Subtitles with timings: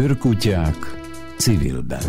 [0.00, 0.76] Őrkutyák
[1.36, 2.02] civilben.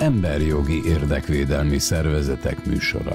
[0.00, 3.14] Emberjogi érdekvédelmi szervezetek műsora.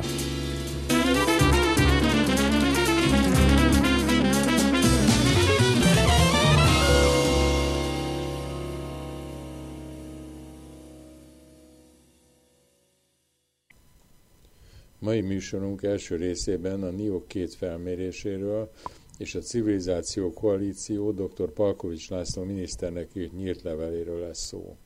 [14.99, 18.71] Mai műsorunk első részében a NIOK két felméréséről
[19.17, 21.51] és a Civilizáció Koalíció dr.
[21.51, 24.77] Palkovics László miniszternek írt nyílt leveléről lesz szó.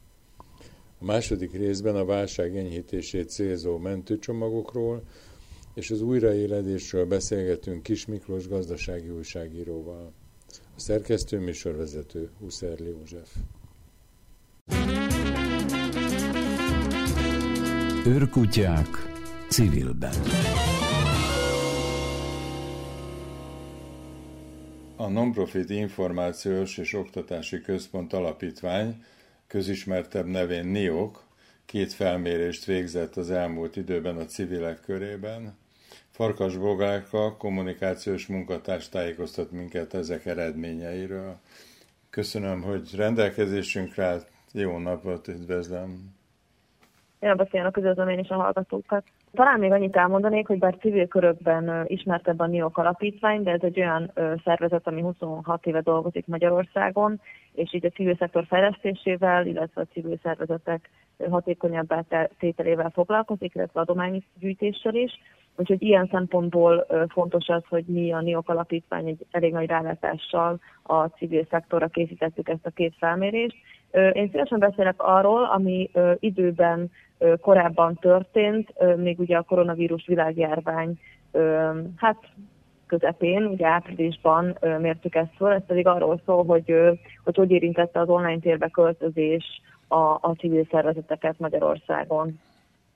[0.99, 5.03] A második részben a válság enyhítését célzó mentőcsomagokról
[5.73, 10.13] és az újraéledésről beszélgetünk Kis Miklós gazdasági újságíróval.
[10.75, 13.35] A szerkesztő műsorvezető Huszerli József.
[18.05, 18.87] Őrkutyák
[19.49, 20.13] civilben.
[25.01, 29.03] A Nonprofit Információs és Oktatási Központ Alapítvány,
[29.47, 31.23] közismertebb nevén NIOK,
[31.65, 35.57] két felmérést végzett az elmúlt időben a civilek körében.
[36.09, 41.39] Farkas Bogárka, kommunikációs munkatárs tájékoztat minket ezek eredményeiről.
[42.09, 44.31] Köszönöm, hogy rendelkezésünkre állt.
[44.51, 46.15] Jó napot, üdvözlöm!
[47.19, 49.03] Én beszélnek üdvözlöm én is a hallgatókat.
[49.33, 53.79] Talán még annyit elmondanék, hogy bár civil körökben ismertebb a NIOK alapítvány, de ez egy
[53.79, 54.11] olyan
[54.43, 57.21] szervezet, ami 26 éve dolgozik Magyarországon,
[57.53, 60.89] és így a civil szektor fejlesztésével, illetve a civil szervezetek
[61.29, 62.05] hatékonyabbá
[62.39, 65.19] tételével foglalkozik, illetve adománygyűjtéssel is.
[65.55, 71.05] Úgyhogy ilyen szempontból fontos az, hogy mi a NIOK alapítvány egy elég nagy rálátással a
[71.05, 73.55] civil szektorra készítettük ezt a két felmérést.
[73.91, 75.89] Én szívesen beszélek arról, ami
[76.19, 76.91] időben
[77.41, 80.99] korábban történt, még ugye a koronavírus világjárvány,
[81.95, 82.17] hát
[82.87, 86.73] közepén, ugye áprilisban mértük ezt föl, ez pedig arról szól, hogy
[87.23, 92.39] hogy, hogy érintette az online térbe költözés a, a civil szervezeteket Magyarországon.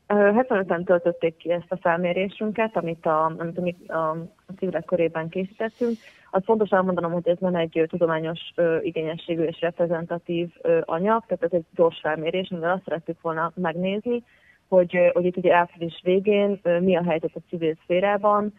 [0.07, 4.09] 75-en töltötték ki ezt a felmérésünket, amit a, amit, a,
[4.47, 5.97] a civilek körében készítettünk.
[6.35, 8.39] Az fontos elmondanom, hogy ez nem egy tudományos
[8.81, 10.49] igényességű és reprezentatív
[10.81, 14.23] anyag, tehát ez egy gyors felmérés, amivel azt szerettük volna megnézni,
[14.67, 18.53] hogy, hogy itt ugye április végén mi a helyzet a civil szférában,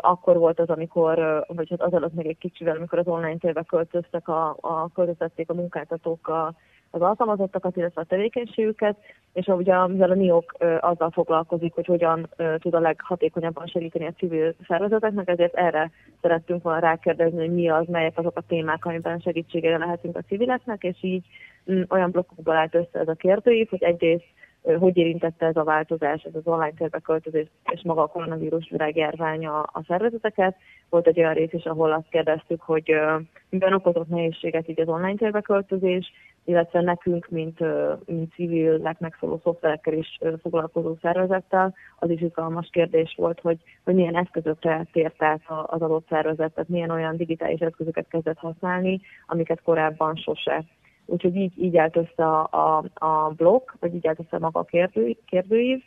[0.00, 3.62] akkor volt az, amikor, vagy hát az alatt még egy kicsivel, amikor az online térbe
[3.62, 6.54] költöztek a, a költöztették a munkáltatók a,
[6.94, 8.96] az alkalmazottakat, illetve a tevékenységüket,
[9.32, 14.54] és ugye mivel a NIOK azzal foglalkozik, hogy hogyan tud a leghatékonyabban segíteni a civil
[14.68, 19.78] szervezeteknek, ezért erre szerettünk volna rákérdezni, hogy mi az, melyek azok a témák, amiben segítségére
[19.78, 21.24] lehetünk a civileknek, és így
[21.72, 24.26] mm, olyan blokkokból állt össze ez a kérdőív, hogy egyrészt
[24.78, 29.60] hogy érintette ez a változás, ez az online térbe költözés és maga a koronavírus virágjárványa
[29.60, 30.56] a szervezeteket.
[30.88, 32.94] Volt egy olyan rész is, ahol azt kérdeztük, hogy
[33.48, 36.12] miben okozott nehézséget így az online térbe költözés,
[36.44, 37.58] illetve nekünk, mint,
[38.06, 44.16] mint civileknek szóló szoftverekkel is foglalkozó szervezettel, az is izgalmas kérdés volt, hogy, hogy milyen
[44.16, 50.16] eszközökre tért át az adott szervezet, tehát milyen olyan digitális eszközöket kezdett használni, amiket korábban
[50.16, 50.64] sose.
[51.06, 54.64] Úgyhogy így, így állt össze a, a, a blog, vagy így állt össze maga a
[54.64, 55.82] kérdő, kérdőív,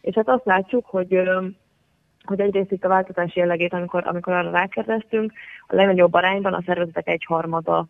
[0.00, 1.20] és hát azt látjuk, hogy
[2.24, 5.32] hogy egyrészt itt a változás jellegét, amikor, amikor arra rákérdeztünk,
[5.66, 7.86] a legnagyobb arányban a szervezetek egyharmada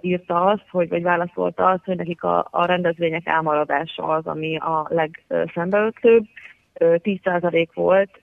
[0.00, 4.86] írta azt, hogy, vagy válaszolta azt, hogy nekik a, a rendezvények elmaradása az, ami a
[4.88, 6.24] legszembeötlőbb.
[6.78, 8.20] 10% volt,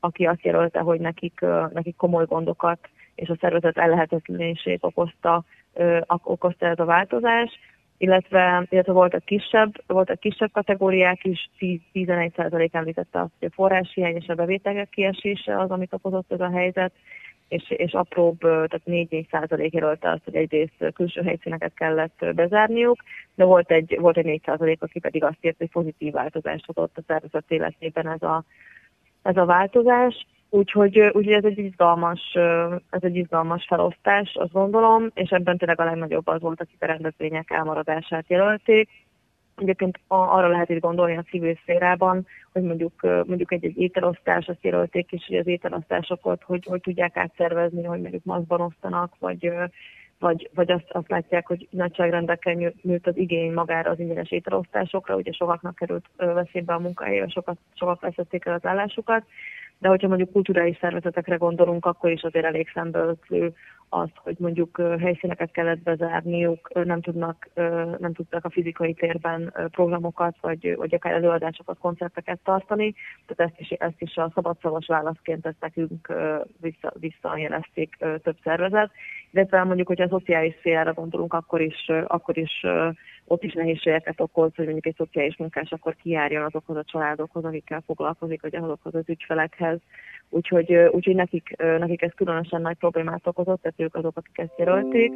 [0.00, 1.40] aki azt jelölte, hogy nekik,
[1.72, 2.78] nekik komoly gondokat
[3.14, 5.44] és a szervezet ellehetetlenését okozta,
[6.22, 7.58] okozta ez a változás,
[7.96, 14.26] illetve, illetve voltak kisebb, voltak kisebb kategóriák is, 10-11% említette azt, hogy a forráshiány és
[14.28, 16.92] a bevételek kiesése az, amit okozott ez a helyzet,
[17.48, 23.02] és, és apróbb, tehát 4-4 százalék jelölte azt, hogy egyrészt külső helyszíneket kellett bezárniuk,
[23.34, 26.96] de volt egy, volt egy 4 százalék, aki pedig azt ért, hogy pozitív változást adott
[26.98, 28.44] a szervezet életében ez a,
[29.22, 30.26] ez a változás.
[30.50, 32.20] Úgyhogy, úgyhogy ez egy izgalmas,
[32.90, 36.86] ez egy izgalmas felosztás, azt gondolom, és ebben tényleg a legnagyobb az volt, akik a
[36.86, 38.88] rendezvények elmaradását jelölték.
[39.56, 45.12] Egyébként arra lehet itt gondolni a civil szférában, hogy mondjuk, mondjuk egy-egy ételosztás, azt jelölték
[45.12, 49.52] is, hogy az ételosztásokat hogy, hogy tudják átszervezni, hogy mondjuk maszkban osztanak, vagy,
[50.18, 55.32] vagy, vagy azt, azt látják, hogy nagyságrendekkel nőtt az igény magára az ingyenes ételosztásokra, ugye
[55.32, 59.24] sokaknak került veszélybe a munkahely, sokat, sokak veszették el az állásukat.
[59.78, 63.54] De hogyha mondjuk kulturális szervezetekre gondolunk, akkor is azért elég szembeötlő
[63.94, 67.48] az, hogy mondjuk helyszíneket kellett bezárniuk, nem tudnak,
[67.98, 72.94] nem tudtak a fizikai térben programokat, vagy, vagy akár előadásokat, koncerteket tartani.
[73.26, 76.12] Tehát ezt is, ezt is a szabadszavas válaszként ezt nekünk
[76.60, 78.90] vissza, visszajelezték több szervezet.
[79.30, 82.66] Illetve mondjuk, hogyha a szociális szférára gondolunk, akkor is, akkor is
[83.26, 87.82] ott is nehézségeket okoz, hogy mondjuk egy szociális munkás akkor kijárjon azokhoz a családokhoz, akikkel
[87.86, 89.78] foglalkozik, vagy azokhoz az ügyfelekhez.
[90.28, 95.12] Úgyhogy, úgyhogy nekik, nekik ez különösen nagy problémát okozott, tehát ők azok, akik ezt jelölték.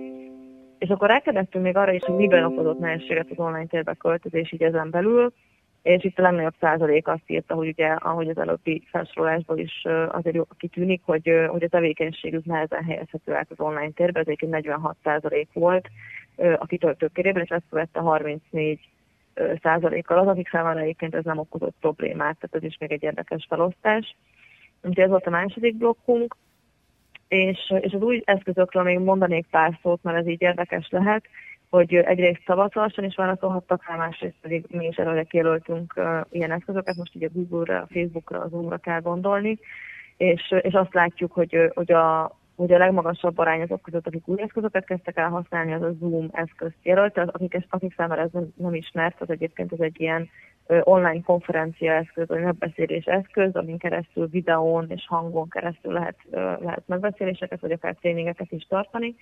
[0.79, 4.63] És akkor rákérdeztünk még arra is, hogy miben okozott nehézséget az online térbe költözés így
[4.63, 5.33] ezen belül,
[5.83, 10.37] és itt a legnagyobb százalék azt írta, hogy ugye, ahogy az előbbi felsorolásból is azért
[10.37, 14.97] jó kitűnik, hogy, hogy a tevékenységük nehezen helyezhető át az online térbe, ez egyébként 46
[15.03, 15.89] százalék volt
[16.59, 18.89] a kitöltők körében, és ezt követte 34
[19.63, 23.47] százalékkal az, akik számára egyébként ez nem okozott problémát, tehát ez is még egy érdekes
[23.49, 24.17] felosztás.
[24.83, 26.37] Úgyhogy ez volt a második blokkunk,
[27.29, 31.25] és, és az új eszközökről még mondanék pár szót, mert ez így érdekes lehet,
[31.71, 36.97] hogy egyrészt szavazalasan is válaszolhattak rá, másrészt pedig mi is előre kijelöltünk uh, ilyen eszközöket,
[36.97, 39.59] most ugye a Google-ra, a Facebookra, az Zoom-ra kell gondolni,
[40.17, 44.43] és, és azt látjuk, hogy, hogy a, hogy a legmagasabb arány azok között, akik új
[44.43, 48.53] eszközöket kezdtek el használni, az a Zoom eszközt jelölt, az, akik, akik számára ez nem,
[48.57, 50.29] nem ismert, az egyébként ez egy ilyen
[50.67, 56.17] online konferencia eszköz, vagy megbeszélés eszköz, amin keresztül videón és hangon keresztül lehet,
[56.61, 59.15] lehet megbeszéléseket, vagy akár tréningeket is tartani.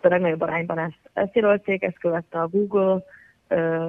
[0.00, 3.02] A legnagyobb arányban ezt, ezt jelölték, ezt követte a Google,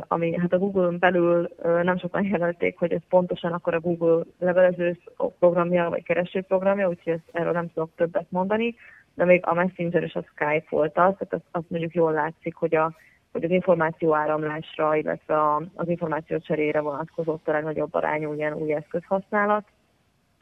[0.08, 1.50] ami hát a Google-on belül
[1.84, 4.98] nem sokan jelölték, hogy ez pontosan akkor a Google levelező
[5.40, 8.76] programja, vagy keresőprogramja, úgyhogy ezt, erről nem tudok többet mondani,
[9.14, 12.56] de még a Messenger és a Skype volt az, tehát az, az mondjuk jól látszik,
[12.56, 12.94] hogy a
[13.34, 18.74] hogy az információ áramlásra, illetve a, az információ cserére vonatkozott a legnagyobb arányú ilyen új
[18.74, 19.64] eszközhasználat.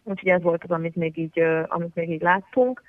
[0.03, 2.81] Úgyhogy ez volt az, amit még így, amit még így láttunk.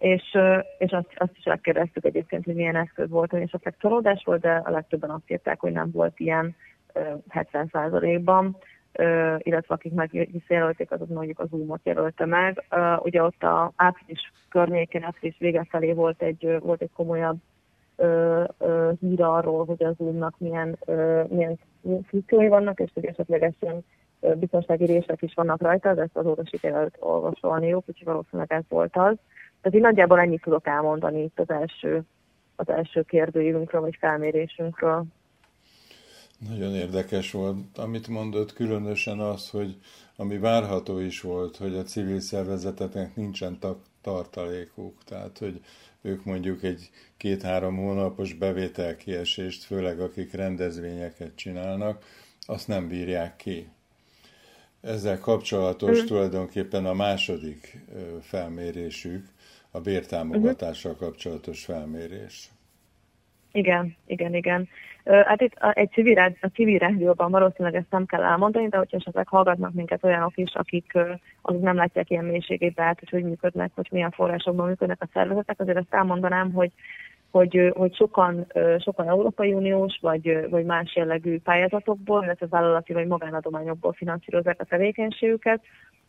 [0.00, 0.38] És,
[0.78, 4.62] és azt, azt is megkérdeztük egyébként, hogy milyen eszköz volt, és esetleg csalódás volt, de
[4.64, 6.56] a legtöbben azt írták, hogy nem volt ilyen
[7.30, 8.56] 70%-ban,
[9.38, 12.64] illetve akik meg visszajelölték, azok mondjuk az Zoom-ot jelölte meg.
[12.98, 17.38] Ugye ott a április környékén, április vége felé volt egy, volt egy komolyabb
[19.00, 20.78] hír arról, hogy az Zoom-nak milyen,
[21.28, 21.58] milyen
[22.06, 23.84] funkciói vannak, és hogy esetlegesen
[24.20, 29.16] biztonsági rések is vannak rajta, de ezt azóta sikerült olvasolniuk, úgyhogy valószínűleg ez volt az.
[29.62, 32.02] Tehát én nagyjából ennyit tudok elmondani itt az első,
[32.56, 35.04] az első kérdőjünkről, vagy felmérésünkről.
[36.48, 37.78] Nagyon érdekes volt.
[37.78, 39.76] Amit mondott, különösen az, hogy
[40.16, 43.58] ami várható is volt, hogy a civil szervezeteknek nincsen
[44.02, 45.60] tartalékuk, tehát hogy
[46.02, 52.04] ők mondjuk egy két-három hónapos bevételkiesést, főleg akik rendezvényeket csinálnak,
[52.46, 53.68] azt nem bírják ki.
[54.80, 56.06] Ezzel kapcsolatos mm.
[56.06, 57.78] tulajdonképpen a második
[58.20, 59.28] felmérésük,
[59.70, 62.50] a bértámogatással kapcsolatos felmérés.
[63.52, 64.68] Igen, igen, igen.
[65.04, 69.28] Hát itt egy civil, a civil rádióban valószínűleg ezt nem kell elmondani, de hogyha esetleg
[69.28, 70.98] hallgatnak minket olyanok is, akik
[71.42, 75.60] azok nem látják ilyen mélységét, hát hogy hogy működnek, hogy milyen forrásokban működnek a szervezetek,
[75.60, 76.72] azért ezt elmondanám, hogy
[77.30, 78.46] hogy, hogy sokan,
[78.78, 85.60] sokan Európai Uniós vagy, vagy más jellegű pályázatokból, illetve vállalati vagy magánadományokból finanszírozzák a tevékenységüket,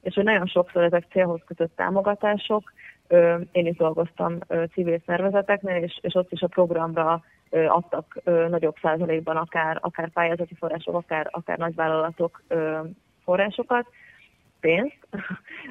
[0.01, 2.73] és hogy nagyon sokszor ezek célhoz kötött támogatások.
[3.51, 4.37] Én is dolgoztam
[4.73, 7.23] civil szervezeteknél, és, és ott is a programra
[7.68, 12.44] adtak nagyobb százalékban akár, akár pályázati források, akár, akár nagyvállalatok
[13.23, 13.87] forrásokat,
[14.61, 15.07] pénzt,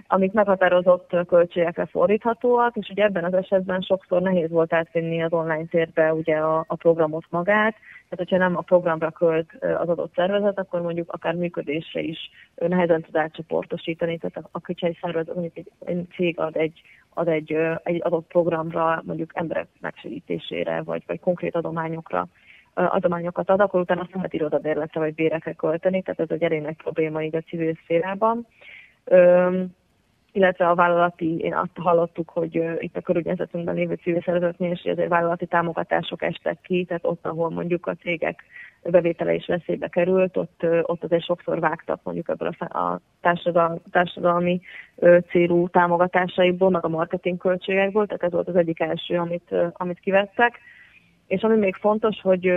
[0.06, 5.64] amik meghatározott költségekre fordíthatóak, és ugye ebben az esetben sokszor nehéz volt átvinni az online
[5.64, 7.75] térbe ugye a, a programot magát,
[8.09, 13.02] tehát hogyha nem a programra költ az adott szervezet, akkor mondjuk akár működésre is nehezen
[13.02, 16.80] tud átcsoportosítani, tehát akkor egy szervezet, mondjuk egy, egy cég ad egy
[17.14, 22.28] ad egy, egy adott programra, mondjuk emberek megsegítésére, vagy, vagy konkrét adományokra
[22.75, 26.76] adományokat ad, akkor utána azt lehet irodabérletre vagy bérekre költeni, tehát ez egy elég nagy
[26.76, 28.47] probléma így a civil szférában.
[30.33, 35.09] Illetve a vállalati, én azt hallottuk, hogy itt a körülnyezetünkben lévő civil szervezetnél is azért
[35.09, 38.45] vállalati támogatások estek ki, tehát ott, ahol mondjuk a cégek
[38.83, 44.61] bevétele is veszélybe került, ott, ott azért sokszor vágtak mondjuk ebből a, a társadalmi, társadalmi
[45.30, 50.59] célú támogatásaiból, meg a marketing költségekből, tehát ez volt az egyik első, amit, amit kivettek.
[51.26, 52.52] És ami még fontos, hogy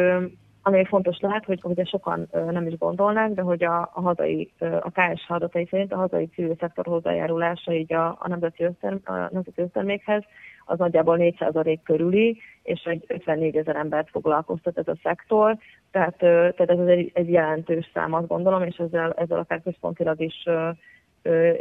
[0.66, 4.92] ami fontos lehet, hogy ugye sokan nem is gondolnák, de hogy a, a hazai, a
[4.92, 9.62] KSH adatai szerint a hazai civil szektor hozzájárulása így a, a nemzeti, összterm, a nemzeti
[9.62, 10.24] össztermékhez
[10.66, 15.58] az nagyjából 4% körüli, és egy 54 ezer embert foglalkoztat ez a szektor,
[15.92, 20.48] tehát, tehát ez egy, egy jelentős szám, azt gondolom, és ezzel, ezzel akár központilag is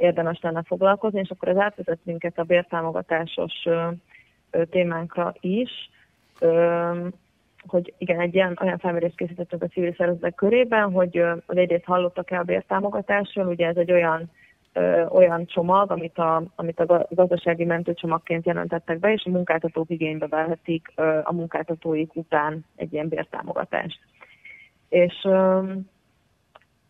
[0.01, 3.69] érdemes lenne foglalkozni, és akkor ez átvezet minket a bértámogatásos
[4.71, 5.71] témánkra is,
[7.67, 12.39] hogy igen, egy ilyen, olyan felmérést készítettünk a civil szervezetek körében, hogy, hogy egyrészt hallottak-e
[12.39, 14.31] a bértámogatásról, ugye ez egy olyan
[14.73, 20.27] ö, olyan csomag, amit a, amit a gazdasági mentőcsomagként jelentettek be, és a munkáltatók igénybe
[20.27, 23.99] vehetik ö, a munkáltatóik után egy ilyen bértámogatást.
[24.89, 25.63] És, ö,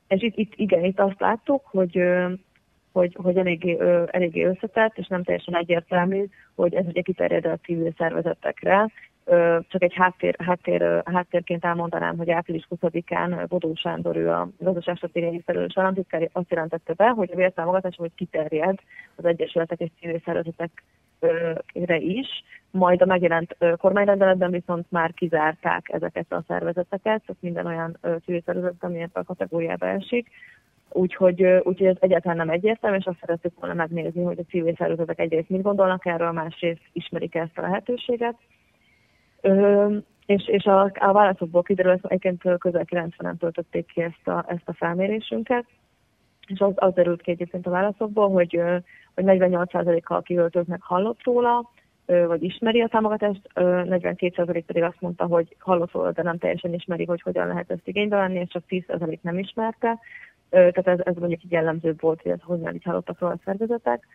[0.08, 2.02] és itt, itt, igen, itt azt láttuk, hogy
[2.92, 6.24] hogy, hogy eléggé, eléggé összetett, és nem teljesen egyértelmű,
[6.54, 8.90] hogy ez ugye kiterjed a civil szervezetekre,
[9.68, 15.78] csak egy háttér, háttér, háttérként elmondanám, hogy április 20-án Bodó Sándor, ő a gazdaságstratégiai felelős
[15.78, 18.78] államtitkár azt jelentette be, hogy a vértámogatás hogy kiterjed
[19.16, 22.28] az egyesületek és civil szervezetekre is,
[22.70, 28.74] majd a megjelent kormányrendeletben viszont már kizárták ezeket a szervezeteket, tehát minden olyan civil szervezet,
[28.80, 30.28] ami a kategóriába esik,
[30.94, 35.18] Úgyhogy, úgyhogy ez egyáltalán nem egyértelmű, és azt szeretük volna megnézni, hogy a civil szervezetek
[35.18, 38.34] egyrészt mit gondolnak erről, másrészt ismerik ezt a lehetőséget.
[40.26, 44.68] És, és a, a válaszokból kiderül, hogy egyébként közel 90-en töltötték ki ezt a, ezt
[44.68, 45.64] a felmérésünket,
[46.46, 48.60] és az, az derült ki egyébként a válaszokból, hogy,
[49.14, 51.70] hogy 48%-kal a kiöltőknek hallott róla,
[52.06, 57.04] vagy ismeri a támogatást, 42% pedig azt mondta, hogy hallott róla, de nem teljesen ismeri,
[57.04, 59.98] hogy hogyan lehet ezt igénybe venni, és csak 10% nem ismerte.
[60.50, 64.06] Tehát ez, ez mondjuk így jellemző volt, hogy ez hogyan így hallottak róla a szervezetek.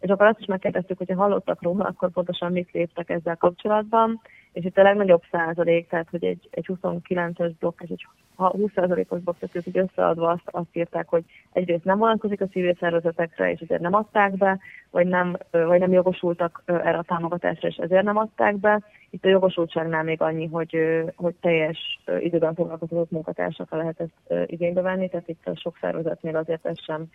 [0.00, 4.20] És akkor azt is megkérdeztük, hogy ha hallottak róla, akkor pontosan mit léptek ezzel kapcsolatban.
[4.52, 9.38] És itt a legnagyobb százalék, tehát hogy egy, egy 29-es blokk és egy 20%-os blokk,
[9.38, 13.80] tehát így összeadva azt, azt írták, hogy egyrészt nem vonatkozik a civil szervezetekre, és ezért
[13.80, 14.58] nem adták be,
[14.90, 18.82] vagy nem, vagy nem jogosultak erre a támogatásra, és ezért nem adták be.
[19.10, 20.76] Itt a jogosultságnál még annyi, hogy,
[21.16, 26.66] hogy teljes időben foglalkozott munkatársakra lehet ezt igénybe venni, tehát itt a sok szervezetnél azért
[26.66, 27.06] ez sem,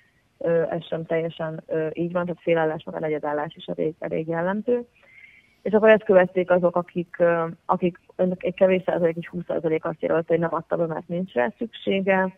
[0.70, 4.88] ez sem teljesen így van, tehát félállás, meg a negyedállás is elég, elég jellemző.
[5.62, 7.24] És akkor ezt követték azok, akik,
[7.66, 8.00] akik
[8.38, 11.54] egy kevés százalék, egy 20 százalék azt jelölte, hogy nem adta be, mert nincs rá
[11.58, 12.38] szüksége,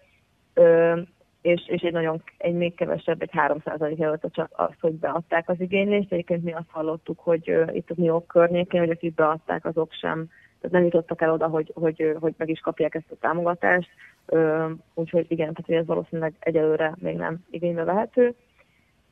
[1.42, 5.50] és, és egy nagyon, egy még kevesebb, egy 3 százalék jelölte csak azt, hogy beadták
[5.50, 6.12] az igénylést.
[6.12, 10.30] Egyébként mi azt hallottuk, hogy itt a York környékén, hogy akik beadták, azok sem,
[10.62, 13.90] tehát nem jutottak el oda, hogy, hogy, hogy meg is kapják ezt a támogatást.
[14.94, 18.36] Úgyhogy igen, tehát ez valószínűleg egyelőre még nem igénybe vehető.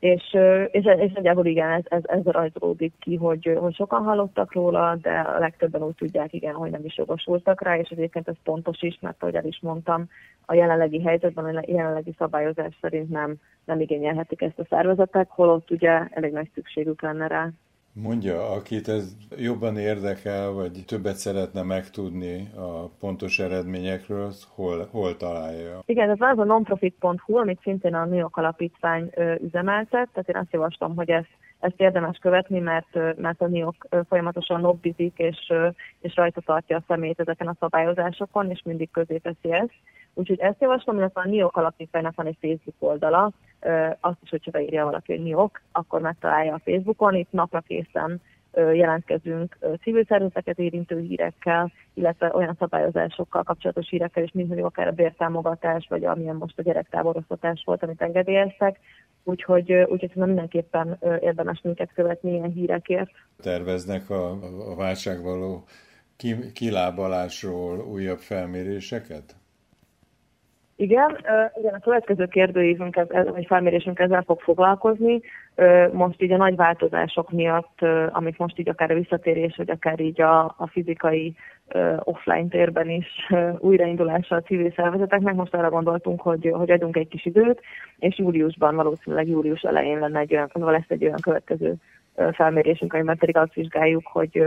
[0.00, 0.36] És,
[0.70, 5.10] és, és nagyjából igen, ez, ez, ez rajzolódik ki, hogy, hogy sokan hallottak róla, de
[5.10, 8.98] a legtöbben úgy tudják, igen, hogy nem is jogosultak rá, és egyébként ez pontos is,
[9.00, 10.08] mert ahogy el is mondtam,
[10.46, 16.08] a jelenlegi helyzetben, a jelenlegi szabályozás szerint nem, nem igényelhetik ezt a szervezetek, holott ugye
[16.10, 17.50] elég nagy szükségük lenne rá.
[18.02, 25.82] Mondja, akit ez jobban érdekel, vagy többet szeretne megtudni a pontos eredményekről, hol, hol találja?
[25.84, 29.10] Igen, ez az a nonprofit.hu, amit szintén a Nők Alapítvány
[29.42, 31.28] üzemeltet, tehát én azt javaslom, hogy ezt,
[31.58, 35.52] ezt érdemes követni, mert, mert a NIOK folyamatosan lobbizik, és,
[36.00, 39.74] és rajta tartja a szemét ezeken a szabályozásokon, és mindig közé teszi ezt.
[40.14, 43.32] Úgyhogy ezt javaslom, illetve a NIOK alapítványnak van egy Facebook oldala,
[44.00, 48.20] azt is, hogyha beírja valaki, hogy NIOK, akkor megtalálja a Facebookon, itt napra készen
[48.54, 54.92] jelentkezünk civil szervezeteket érintő hírekkel, illetve olyan szabályozásokkal kapcsolatos hírekkel, és mint mondjuk akár a
[54.92, 58.78] bértámogatás, vagy amilyen most a gyerektáboroztatás volt, amit engedélyeztek.
[59.24, 63.10] Úgyhogy, úgyhogy mindenképpen érdemes minket követni ilyen hírekért.
[63.42, 64.30] Terveznek a,
[64.70, 65.64] a válság való
[66.52, 69.39] kilábalásról újabb felméréseket?
[70.80, 71.16] Igen,
[71.58, 75.20] igen, a következő kérdőívünk, vagy felmérésünk ezzel fog foglalkozni.
[75.92, 80.20] Most így a nagy változások miatt, amit most így akár a visszatérés, vagy akár így
[80.20, 81.36] a, a fizikai
[81.98, 87.26] offline térben is újraindulása a civil szervezeteknek, most arra gondoltunk, hogy, hogy adjunk egy kis
[87.26, 87.60] időt,
[87.98, 91.74] és júliusban, valószínűleg július elején lenne egy olyan, lesz egy olyan következő
[92.32, 94.44] felmérésünk, amiben pedig azt vizsgáljuk, hogy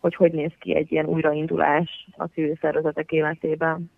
[0.00, 3.90] hogy hogy néz ki egy ilyen újraindulás a civil szervezetek életében.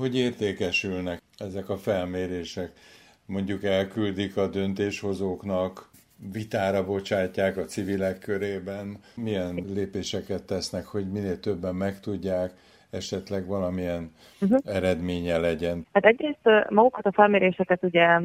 [0.00, 2.72] Hogy értékesülnek ezek a felmérések?
[3.26, 5.90] Mondjuk elküldik a döntéshozóknak,
[6.32, 12.52] vitára bocsátják a civilek körében, milyen lépéseket tesznek, hogy minél többen megtudják,
[12.90, 14.58] esetleg valamilyen uh-huh.
[14.64, 15.86] eredménye legyen?
[15.92, 18.20] Hát egyrészt magukat a felméréseket ugye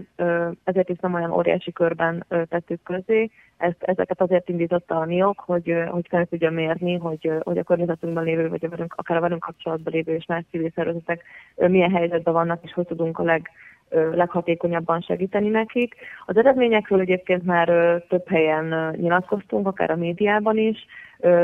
[0.63, 5.73] ezért is nem olyan óriási körben tettük közé, ezt, ezeket azért indította a NIOK, hogy,
[5.87, 9.41] hogy fel tudja mérni, hogy, hogy a környezetünkben lévő, vagy a velünk, akár a velünk
[9.41, 11.23] kapcsolatban lévő és más civil szervezetek
[11.55, 13.49] milyen helyzetben vannak, és hogy tudunk a leg,
[13.89, 15.95] leghatékonyabban segíteni nekik.
[16.25, 17.67] Az eredményekről egyébként már
[18.09, 20.85] több helyen nyilatkoztunk, akár a médiában is,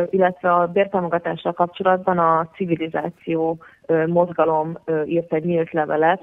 [0.10, 3.58] illetve a bértámogatással kapcsolatban a civilizáció
[4.08, 6.22] mozgalom írt egy nyílt levelet,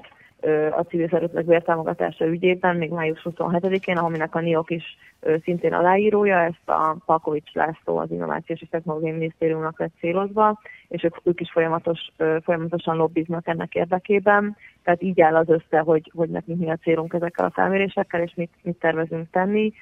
[0.71, 4.97] a civil szervezetek bértámogatása ügyében, még május 27-én, aminek a NIOK is
[5.43, 11.15] szintén aláírója, ezt a Palkovics László az Innovációs és Technológiai Minisztériumnak lett célozva, és ők,
[11.23, 12.11] ők is folyamatos,
[12.43, 14.55] folyamatosan lobbiznak ennek érdekében.
[14.83, 18.33] Tehát így áll az össze, hogy, hogy nekünk mi a célunk ezekkel a felmérésekkel, és
[18.35, 19.73] mit, mit tervezünk tenni.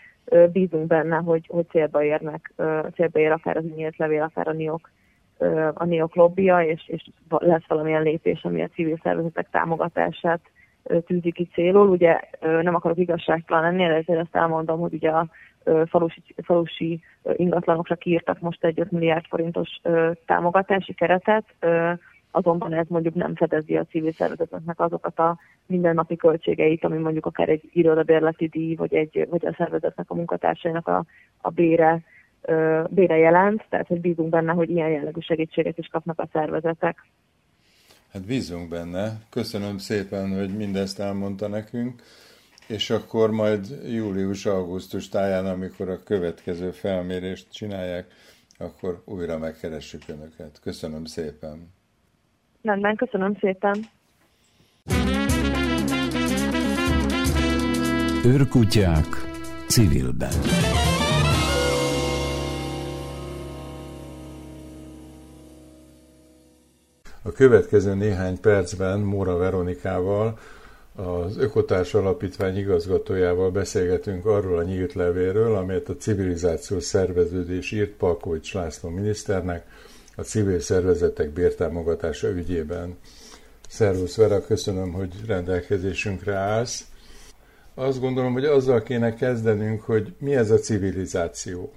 [0.52, 2.54] Bízunk benne, hogy, hogy célba érnek,
[2.94, 4.90] célba ér akár az nyílt levél, akár a NIOK
[5.74, 10.40] a NIOK lobbia, és, és lesz valamilyen lépés, ami a civil szervezetek támogatását
[11.06, 11.88] tűzi ki célul.
[11.88, 15.28] Ugye nem akarok igazságtalan lenni, ezért ezt elmondom, hogy ugye a
[15.86, 17.02] falusi, falusi
[17.36, 19.70] ingatlanokra kiírtak most egy 5 milliárd forintos
[20.26, 21.46] támogatási keretet,
[22.32, 27.50] azonban ez mondjuk nem fedezi a civil szervezeteknek azokat a mindennapi költségeit, ami mondjuk akár
[27.50, 31.04] egy irodabérleti díj, vagy, egy, vagy a szervezetnek a munkatársainak a,
[31.42, 32.04] a bére,
[32.90, 37.06] bére jelent, tehát hogy bízunk benne, hogy ilyen jellegű segítséget is kapnak a szervezetek.
[38.12, 39.22] Hát bízunk benne.
[39.30, 42.02] Köszönöm szépen, hogy mindezt elmondta nekünk,
[42.68, 48.08] és akkor majd július-augusztus táján, amikor a következő felmérést csinálják,
[48.58, 50.60] akkor újra megkeressük Önöket.
[50.62, 51.74] Köszönöm szépen.
[52.62, 53.80] Rendben, köszönöm szépen.
[58.26, 59.06] Őrkutyák
[59.68, 60.77] civilben.
[67.28, 70.40] A következő néhány percben Móra Veronikával,
[70.96, 78.54] az Ökotárs Alapítvány igazgatójával beszélgetünk arról a nyílt levéről, amelyet a civilizációs szerveződés írt Palkovics
[78.54, 79.66] László miniszternek
[80.16, 82.98] a civil szervezetek bértámogatása ügyében.
[83.70, 86.86] Szervusz Vera, köszönöm, hogy rendelkezésünkre állsz.
[87.74, 91.72] Azt gondolom, hogy azzal kéne kezdenünk, hogy mi ez a civilizáció.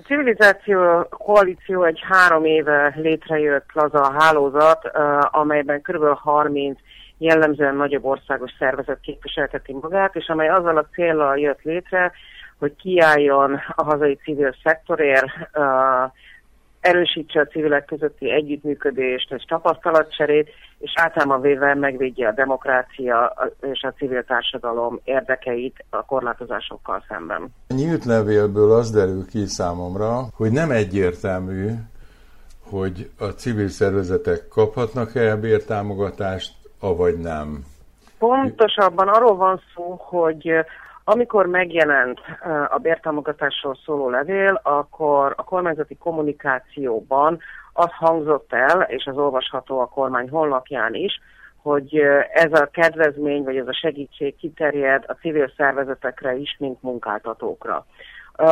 [0.00, 4.90] A civilizáció koalíció egy három éve létrejött laza hálózat,
[5.30, 6.04] amelyben kb.
[6.04, 6.78] 30
[7.18, 12.12] jellemzően nagyobb országos szervezet képviselteti magát, és amely azzal a célral jött létre,
[12.58, 15.26] hogy kiálljon a hazai civil szektorért,
[16.80, 23.92] erősítse a civilek közötti együttműködést és tapasztalatcserét, és általában véve megvédje a demokrácia és a
[23.92, 27.54] civil társadalom érdekeit a korlátozásokkal szemben.
[27.68, 31.70] A nyílt levélből az derül ki számomra, hogy nem egyértelmű,
[32.70, 37.64] hogy a civil szervezetek kaphatnak-e bértámogatást, avagy nem.
[38.18, 40.64] Pontosabban arról van szó, hogy
[41.04, 42.20] amikor megjelent
[42.68, 47.38] a bértámogatásról szóló levél, akkor a kormányzati kommunikációban
[47.72, 51.20] az hangzott el, és az olvasható a kormány honlapján is,
[51.62, 51.96] hogy
[52.32, 57.86] ez a kedvezmény, vagy ez a segítség kiterjed a civil szervezetekre is, mint munkáltatókra.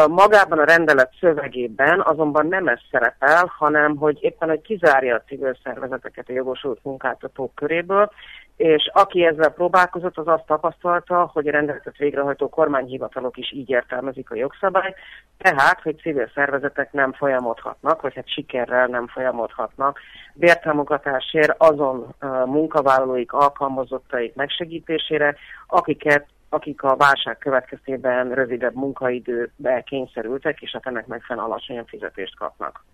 [0.09, 5.57] Magában a rendelet szövegében azonban nem ez szerepel, hanem hogy éppen, hogy kizárja a civil
[5.64, 8.11] szervezeteket a jogosult munkáltatók köréből,
[8.57, 14.31] és aki ezzel próbálkozott, az azt tapasztalta, hogy a rendeletet végrehajtó kormányhivatalok is így értelmezik
[14.31, 14.96] a jogszabályt,
[15.38, 20.01] tehát, hogy civil szervezetek nem folyamodhatnak, vagy hát sikerrel nem folyamodhatnak
[20.35, 25.35] bértámogatásért azon munkavállalóik, alkalmazottaik megsegítésére,
[25.66, 32.84] akiket akik a válság következtében rövidebb munkaidőbe kényszerültek, és hát ennek megfelelően alacsonyabb fizetést kapnak.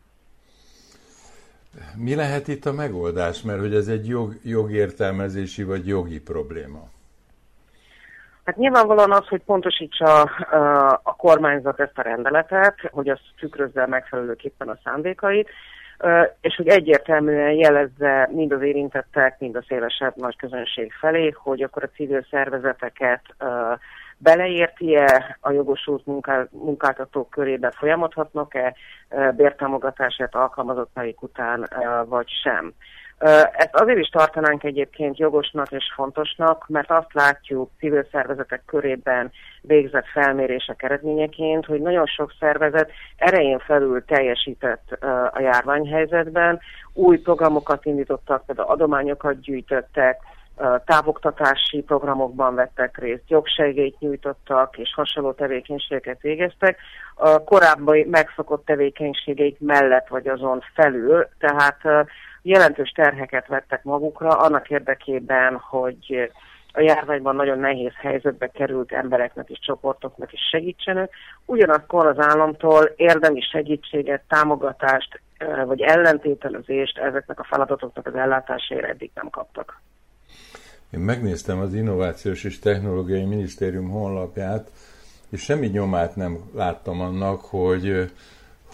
[1.96, 3.42] Mi lehet itt a megoldás?
[3.42, 6.88] Mert hogy ez egy jog, jogértelmezési vagy jogi probléma.
[8.44, 10.22] Hát nyilvánvalóan az, hogy pontosítsa
[11.02, 15.48] a kormányzat ezt a rendeletet, hogy az tükrözze megfelelőképpen a szándékait,
[16.40, 21.82] és hogy egyértelműen jelezze mind az érintettek, mind a szélesebb nagy közönség felé, hogy akkor
[21.82, 23.22] a civil szervezeteket
[24.18, 28.74] beleérti-e a jogosult munká, munkáltatók körébe folyamodhatnak-e
[29.36, 31.68] bértámogatását alkalmazottaik után,
[32.08, 32.72] vagy sem.
[33.52, 39.30] Ezt azért is tartanánk egyébként jogosnak és fontosnak, mert azt látjuk civil szervezetek körében
[39.62, 44.98] végzett felmérések eredményeként, hogy nagyon sok szervezet erején felül teljesített
[45.32, 46.60] a járványhelyzetben,
[46.92, 50.20] új programokat indítottak, például adományokat gyűjtöttek,
[50.84, 56.78] távoktatási programokban vettek részt, jogsegélyt nyújtottak és hasonló tevékenységeket végeztek.
[57.14, 62.06] A korábbi megszokott tevékenységeik mellett vagy azon felül, tehát
[62.44, 66.30] jelentős terheket vettek magukra annak érdekében, hogy
[66.72, 71.12] a járványban nagyon nehéz helyzetbe került embereknek és csoportoknak is segítsenek.
[71.44, 75.20] Ugyanakkor az államtól érdemi segítséget, támogatást
[75.66, 79.80] vagy ellentételezést ezeknek a feladatoknak az ellátására eddig nem kaptak.
[80.90, 84.70] Én megnéztem az Innovációs és Technológiai Minisztérium honlapját,
[85.30, 88.10] és semmi nyomát nem láttam annak, hogy,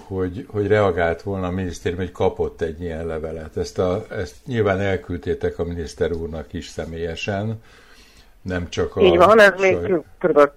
[0.06, 3.56] hogy, hogy reagált volna a minisztérium, hogy kapott egy ilyen levelet.
[3.56, 7.62] Ezt, a, ezt nyilván elküldtétek a miniszter úrnak is személyesen,
[8.42, 9.00] nem csak a...
[9.00, 9.76] Így van, ez még
[10.18, 10.50] kb.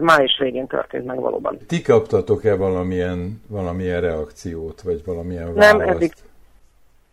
[0.00, 1.58] május végén történt meg valóban.
[1.66, 5.76] Ti kaptatok-e valamilyen, valamilyen reakciót, vagy valamilyen választ?
[5.76, 6.12] Nem, eddig,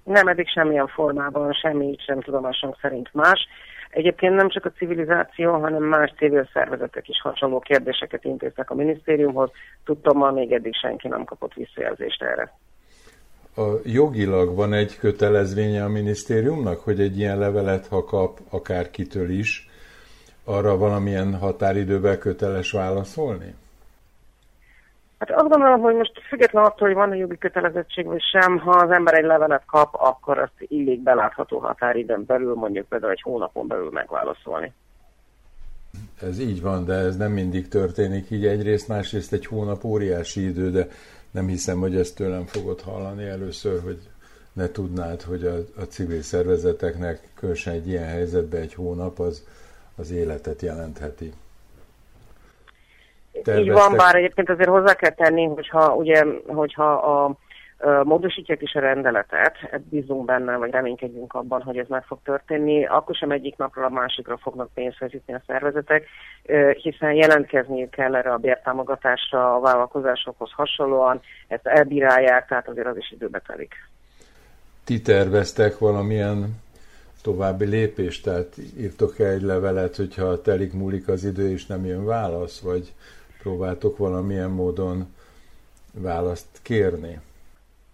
[0.04, 3.48] nem, eddig semmilyen formában, semmi sem tudomásunk szerint más.
[3.94, 9.52] Egyébként nem csak a civilizáció, hanem más civil szervezetek is hasonló kérdéseket intéztek a minisztériumhoz.
[9.86, 12.54] Tudtommal még eddig senki nem kapott visszajelzést erre.
[13.56, 19.70] A jogilag van egy kötelezvénye a minisztériumnak, hogy egy ilyen levelet, ha kap akárkitől is,
[20.44, 23.56] arra valamilyen határidőben köteles válaszolni?
[25.28, 28.92] Hát azt gondolom, hogy most független attól, hogy van-e jogi kötelezettség vagy sem, ha az
[28.92, 33.90] ember egy levelet kap, akkor azt illik belátható határidőn belül, mondjuk például egy hónapon belül
[33.92, 34.74] megválaszolni.
[36.22, 40.72] Ez így van, de ez nem mindig történik így egyrészt, másrészt egy hónap óriási idő,
[40.72, 40.88] de
[41.32, 44.00] nem hiszem, hogy ezt tőlem fogod hallani először, hogy
[44.54, 49.46] ne tudnád, hogy a, a civil szervezeteknek különösen egy ilyen helyzetben egy hónap az,
[49.96, 51.34] az életet jelentheti.
[53.44, 53.76] Terveztek.
[53.76, 57.36] Így van, bár egyébként azért hozzá kell tenni, hogyha, ugye, hogyha a,
[58.04, 59.56] módosítják is a rendeletet,
[59.90, 63.90] bízunk benne, vagy reménykedjünk abban, hogy ez meg fog történni, akkor sem egyik napról a
[63.90, 66.06] másikra fognak pénzhez jutni a szervezetek,
[66.82, 73.12] hiszen jelentkezniük kell erre a bértámogatásra a vállalkozásokhoz hasonlóan, ezt elbírálják, tehát azért az is
[73.12, 73.74] időbe telik.
[74.84, 76.62] Ti terveztek valamilyen
[77.22, 82.06] további lépést, tehát írtok -e egy levelet, hogyha telik múlik az idő és nem jön
[82.06, 82.94] válasz, vagy
[83.44, 85.16] próbáltok valamilyen módon
[85.94, 87.20] választ kérni?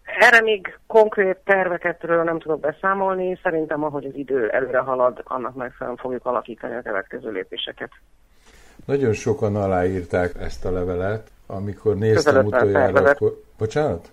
[0.04, 3.40] Erre még konkrét terveketről nem tudok beszámolni.
[3.44, 7.90] Szerintem, ahogy az idő előre halad, annak megfelelően fogjuk alakítani a következő lépéseket.
[8.86, 13.42] Nagyon sokan aláírták ezt a levelet, amikor néztem utoljára, akkor...
[13.58, 14.12] Bocsánat?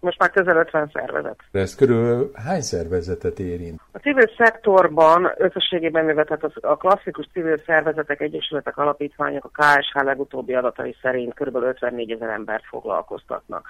[0.00, 1.38] Most már közel 50 szervezet.
[1.50, 3.80] De ez körül hány szervezetet érint?
[3.92, 10.54] A civil szektorban összességében, mivel tehát a klasszikus civil szervezetek, egyesületek, alapítványok, a KSH legutóbbi
[10.54, 11.56] adatai szerint kb.
[11.56, 13.68] 54 ezer embert foglalkoztatnak.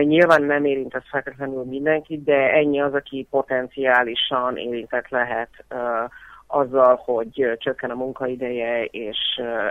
[0.00, 5.64] Nyilván nem érint ez feltétlenül mindenkit, de ennyi az, aki potenciálisan érintett lehet
[6.46, 9.18] azzal, hogy csökken a munkaideje, és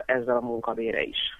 [0.05, 1.38] ezzel a munkabére is.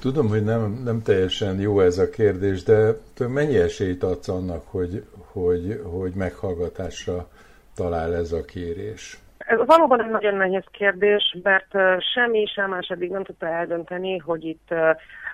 [0.00, 2.92] Tudom, hogy nem, nem teljesen jó ez a kérdés, de
[3.28, 7.28] mennyi esélyt adsz annak, hogy, hogy, hogy meghallgatásra
[7.74, 9.18] talál ez a kérés?
[9.38, 14.44] Ez valóban egy nagyon nehéz kérdés, mert semmi sem más eddig nem tudta eldönteni, hogy
[14.44, 14.74] itt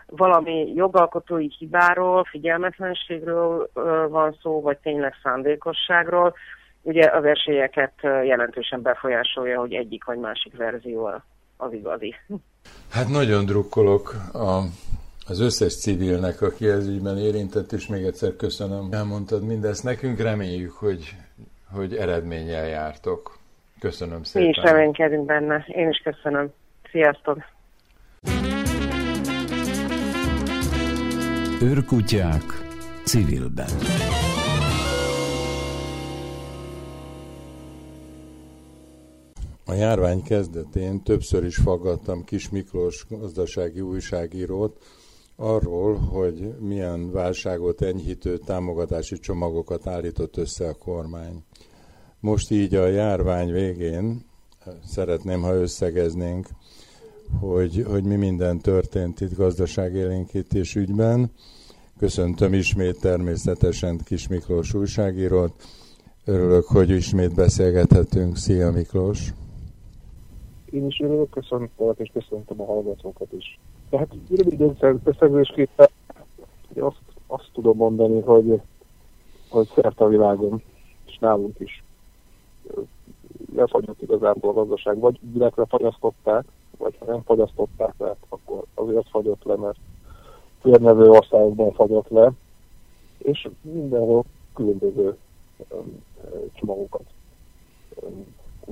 [0.07, 3.71] valami jogalkotói hibáról, figyelmetlenségről
[4.09, 6.35] van szó, vagy tényleg szándékosságról.
[6.83, 11.07] Ugye az esélyeket jelentősen befolyásolja, hogy egyik vagy másik verzió
[11.57, 12.15] az igazi.
[12.91, 14.63] Hát nagyon drukkolok a,
[15.27, 20.73] az összes civilnek, aki ez ügyben érintett, és még egyszer köszönöm, elmondtad mindezt nekünk, reméljük,
[20.73, 21.17] hogy,
[21.71, 23.39] hogy eredménnyel jártok.
[23.79, 24.49] Köszönöm szépen.
[24.49, 25.65] Mi is reménykedünk benne.
[25.67, 26.53] Én is köszönöm.
[26.91, 27.39] Sziasztok!
[31.63, 32.43] Őrkutyák
[33.05, 33.71] civilben.
[39.65, 44.77] A járvány kezdetén többször is faggattam Kis Miklós gazdasági újságírót
[45.37, 51.45] arról, hogy milyen válságot enyhítő támogatási csomagokat állított össze a kormány.
[52.21, 54.25] Most így a járvány végén
[54.85, 56.49] szeretném, ha összegeznénk,
[57.41, 61.31] hogy, hogy mi minden történt itt gazdaságélénkítés ügyben.
[61.99, 65.53] Köszöntöm ismét természetesen Kis Miklós újságírót.
[66.25, 68.37] Örülök, hogy ismét beszélgethetünk.
[68.37, 69.33] Szia Miklós!
[70.73, 73.59] Én is örülök, köszöntöm és köszöntöm a hallgatókat is.
[73.91, 74.61] Tehát rövid
[75.05, 75.89] összegzésképpen
[76.81, 78.61] azt, azt tudom mondani, hogy,
[79.49, 80.63] hogy szerte a világon,
[81.07, 81.83] és nálunk is
[83.55, 86.45] lefagyott igazából a gazdaság, vagy direkt lefagyasztották,
[86.79, 89.79] vagy ha nem fagyasztották le, akkor azért fagyott le, mert
[90.61, 92.33] férnevő országokban fagyott le,
[93.19, 95.17] és mindenhol különböző
[96.53, 97.05] csomagokat,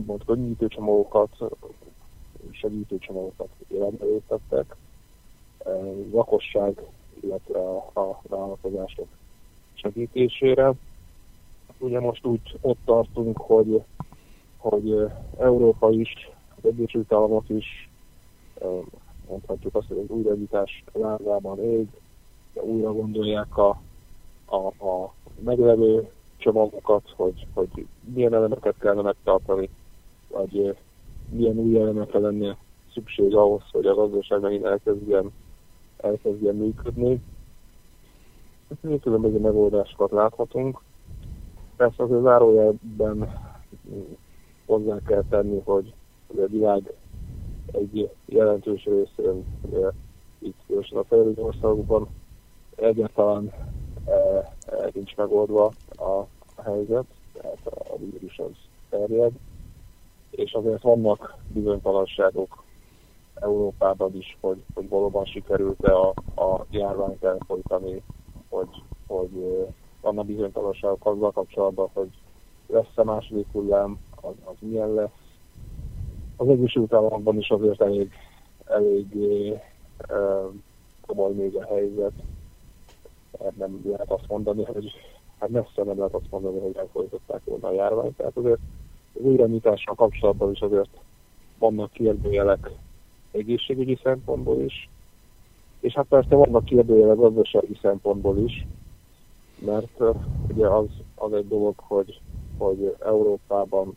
[0.01, 1.31] úgymond könnyítő csomagokat,
[2.51, 4.77] segítőcsomagokat jelentettek,
[6.13, 6.83] lakosság,
[7.21, 9.07] illetve a, a vállalkozások
[9.75, 10.73] segítésére.
[11.79, 13.83] Ugye most úgy ott tartunk, hogy,
[14.57, 17.91] hogy Európa is, az Egyesült Államok is,
[19.29, 21.87] mondhatjuk azt, hogy az újraegyítás lázában ég,
[22.55, 23.81] de újra gondolják a,
[24.45, 29.69] a, a meglevő csomagokat, hogy, hogy milyen elemeket kellene megtartani,
[30.31, 30.77] vagy
[31.31, 32.57] milyen új elemekre lenne
[32.93, 35.33] szükség ahhoz, hogy a gazdaság megint elkezdjen,
[35.97, 37.23] elkezdjen működni.
[39.01, 40.81] különböző megoldásokat láthatunk.
[41.77, 43.33] Persze az zárójelben
[44.67, 45.95] hozzá kell tenni, hogy
[46.37, 46.93] a világ
[47.73, 49.89] egy jelentős részén, ugye,
[50.39, 52.09] itt különösen a fejlődő országokban
[52.77, 53.53] egyáltalán
[54.07, 54.13] e,
[54.67, 56.11] e, nincs megoldva a,
[56.57, 58.57] a helyzet, tehát a vírus az
[58.89, 59.33] terjed,
[60.31, 62.65] és azért vannak bizonytalanságok
[63.35, 68.03] Európában is, hogy, hogy valóban sikerült-e a, a járványt elfolytani,
[68.49, 69.67] hogy, hogy
[70.01, 72.11] vannak bizonytalanságok azzal kapcsolatban, hogy
[72.67, 75.11] lesz-e második hullám, az, az milyen lesz.
[76.37, 78.11] Az Egyesült Államokban is azért elég,
[78.65, 79.17] elég
[81.07, 82.13] komoly még a helyzet.
[83.39, 84.93] Mert nem lehet azt mondani, hogy
[85.39, 88.17] hát messze nem lehet azt mondani, hogy elfolytották volna a járványt.
[88.17, 88.80] Tehát azért az
[89.13, 91.01] újranyitással kapcsolatban is azért
[91.59, 92.71] vannak kérdőjelek
[93.31, 94.89] egészségügyi szempontból is,
[95.81, 98.67] és hát persze vannak kérdőjelek gazdasági szempontból is,
[99.59, 100.03] mert
[100.49, 102.21] ugye az, az egy dolog, hogy,
[102.59, 103.97] hogy Európában,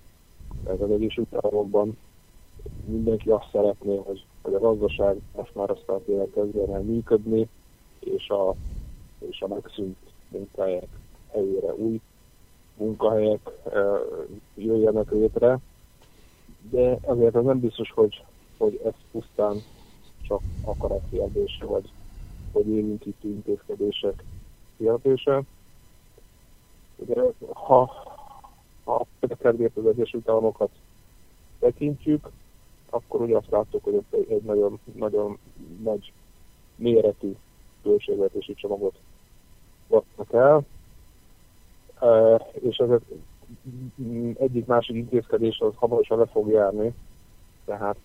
[0.67, 1.97] ez az Egyesült Államokban
[2.85, 7.47] mindenki azt szeretné, hogy, hogy a gazdaság most már aztán tényleg kezdjen el működni,
[7.99, 8.55] és a,
[9.29, 9.97] és a megszűnt
[10.29, 10.87] munkahelyek
[11.31, 11.99] helyére új
[12.77, 13.51] munkahelyek
[14.55, 15.59] jöjjenek létre,
[16.69, 18.23] de azért az nem biztos, hogy,
[18.57, 19.55] hogy ez pusztán
[20.27, 21.91] csak akarat kérdése, vagy,
[22.51, 24.23] vagy érintítő intézkedések
[24.77, 25.41] kérdése.
[26.95, 27.21] Ugye,
[27.53, 27.91] ha,
[28.83, 30.69] ha a kedvéért az Egyesült Államokat
[31.59, 32.29] tekintjük,
[32.89, 35.37] akkor ugye azt láttuk, hogy egy, nagyon, nagyon
[35.83, 36.11] nagy
[36.75, 37.35] méretű
[37.81, 38.95] költségvetési csomagot
[39.87, 40.65] adtak el,
[42.51, 42.89] és ez
[44.39, 46.93] egyik másik intézkedés az hamarosan le fog járni,
[47.65, 47.97] tehát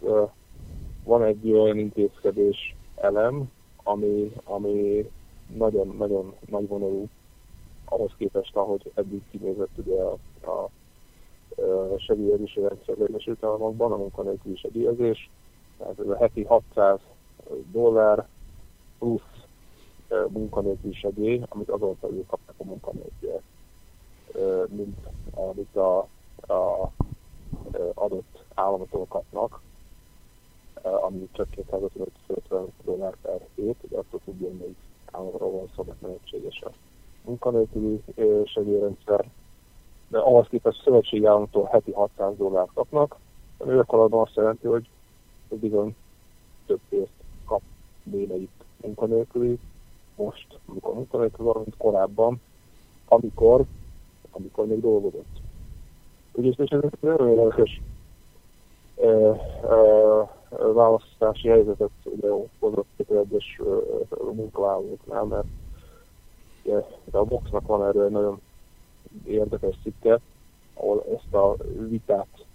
[1.04, 3.50] van egy olyan intézkedés elem,
[3.82, 5.10] ami, ami
[5.56, 7.08] nagyon-nagyon nagyvonalú
[7.84, 10.18] ahhoz képest, ahogy eddig kinézett ugye a,
[10.50, 10.68] a,
[11.98, 15.30] segélyezési rendszer Egyesült Államokban, a munkanélküli segélyezés,
[15.78, 17.00] tehát ez a heti 600
[17.72, 18.26] dollár
[18.98, 19.46] plusz
[20.28, 23.42] munkanélküli segély, amit azon ő kapnak a munkanélküliek,
[24.68, 24.98] mint
[25.34, 25.98] amit a,
[26.52, 26.90] a
[27.94, 29.60] adott államoktól kapnak
[30.82, 34.74] ami csak 250 dollár per hét, ugye attól függően még
[35.12, 36.70] államról van szó, mert lehetséges a
[37.24, 38.02] munkanélküli
[38.44, 39.24] segélyrendszer,
[40.08, 43.16] de ahhoz képest szövetségi államtól heti 600 dollárt kapnak,
[43.58, 44.88] ami gyakorlatban azt jelenti, hogy
[45.48, 45.96] bizony
[46.66, 47.12] több pénzt
[47.44, 47.62] kap
[48.02, 49.58] némelyik munkanélküli,
[50.16, 52.40] most, amikor munkanélküli van, mint korábban,
[53.08, 53.64] amikor,
[54.38, 55.40] amikor még dolgozott.
[56.32, 57.80] Úgyhogy és ez egy nagyon érdekes
[60.72, 63.60] választási helyzetet ugye hozott egyes
[64.32, 65.46] munkavállalóknál, mert
[66.64, 66.76] ugye,
[67.10, 68.40] a Voxnak van erről egy nagyon
[69.26, 70.20] érdekes cikke,
[70.74, 71.56] ahol ezt a
[71.88, 72.46] vitát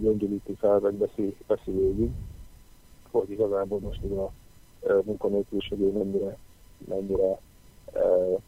[0.00, 2.10] göngyölíti fel, meg beszél, beszél végig,
[3.10, 4.32] hogy igazából most ez a
[5.04, 6.36] munkanélküliség mennyire,
[6.88, 7.38] mennyire
[7.94, 8.40] hát,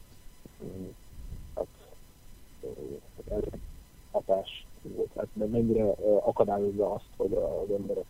[4.11, 5.85] hatás volt, hát mennyire
[6.25, 8.05] akadályozza azt, hogy az emberek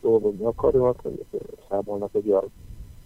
[0.00, 1.24] dolgozni akarjanak, hogy
[1.68, 2.50] számolnak egy olyan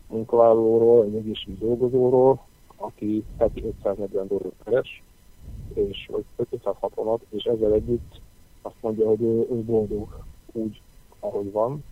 [0.08, 5.02] munkavállalóról, egy egészségügyi dolgozóról, aki heti 540 dollár keres,
[5.74, 8.20] és vagy 560 és ezzel együtt
[8.62, 10.82] azt mondja, hogy ő, ő boldog úgy,
[11.20, 11.84] ahogy van,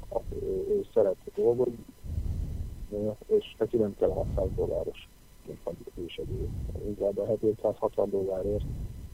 [0.43, 1.85] ő, ő szeret dolgozni,
[3.27, 5.09] és neki nem kell 600 dolláros
[6.07, 6.49] segély.
[6.87, 8.65] Inkább a heti 560 dollárért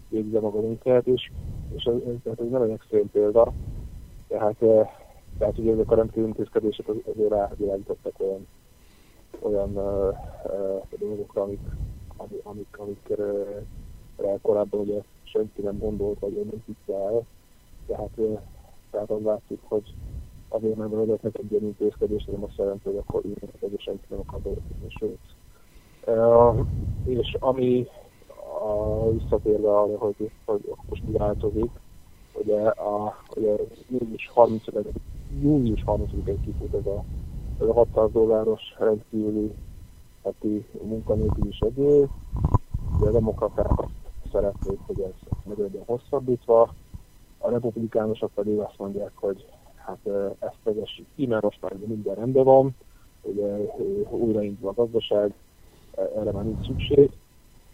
[0.09, 1.31] végzi maga munkát, és,
[1.75, 3.53] és ez, ez, ez nem egy extrém példa,
[4.29, 4.57] tehát
[5.39, 8.47] tehát ugye ezek a rendkívül intézkedések azért rávilágítottak olyan,
[9.41, 11.61] olyan uh, uh, dolgokra, amik,
[12.17, 17.27] amik, amik, amikre korábban ugye senki nem gondolt, vagy nem hitte el.
[17.87, 18.41] Tehát, uh,
[18.91, 19.95] tehát azt látjuk, hogy
[20.49, 23.23] azért nem vezetnek egy ilyen intézkedést, nem azt jelenti, hogy akkor
[23.61, 25.19] hogy senki nem akar dolgozni, sőt.
[27.05, 27.87] És ami
[28.63, 31.71] a, visszatérve arra, hogy, hogy most mi változik,
[32.33, 33.55] ugye a, ugye
[33.89, 34.65] június 30
[35.41, 37.05] június 30-án kifut ez a,
[37.61, 39.55] ez a 600 dolláros rendkívüli
[40.25, 42.07] heti munkanélküli segély.
[43.01, 43.93] De a demokraták azt
[44.33, 46.75] szeretnék, hogy ez meg legyen hosszabbítva.
[47.39, 52.45] A republikánusok pedig azt mondják, hogy hát ezt vezessük ki, mert most már minden rendben
[52.45, 52.77] van,
[53.23, 53.57] ugye
[54.11, 55.35] újraindul a gazdaság,
[55.97, 57.11] erre már nincs szükség.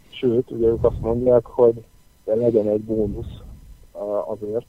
[0.08, 1.84] Sőt, ugye ők azt mondják, hogy
[2.24, 3.40] legyen egy bónusz
[4.26, 4.66] azért,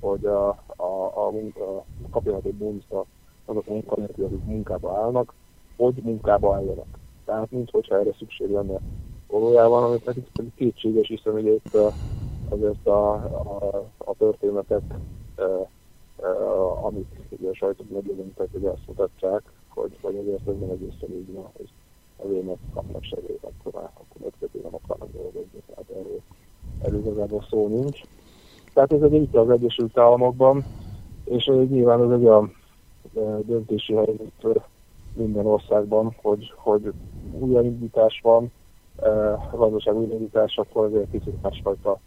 [0.00, 2.94] hogy a, a, a, a kapjanak egy bónuszt
[3.44, 5.34] azok munkanélkül, akik munkába állnak,
[5.76, 6.98] hogy munkába álljanak.
[7.24, 8.78] Tehát, mint hogyha erre szükség lenne
[9.28, 11.76] valójában, amit nekik pedig kétséges, hiszen ugye itt
[12.48, 14.82] azért a, a, a történetek,
[15.36, 15.42] e,
[16.22, 16.28] e,
[16.82, 21.32] amik ugye a sajtóban megjelentek, ugye azt mutatják, hogy, hogy azért ez nem egészen így
[21.32, 21.50] van,
[22.16, 25.62] azért mert kapnak segélyt, akkor már akkor következő nem akarnak dolgozni.
[25.66, 26.20] Tehát erről,
[26.82, 28.00] erről igazából szó nincs.
[28.74, 30.64] Tehát ez egy itt az Egyesült Államokban,
[31.24, 32.52] és nyilván ez egy olyan
[33.46, 34.62] döntési helyzet
[35.14, 36.92] minden országban, hogy, hogy
[37.38, 38.52] újraindítás van,
[39.52, 42.00] a gazdaság újraindítás, akkor azért kicsit másfajta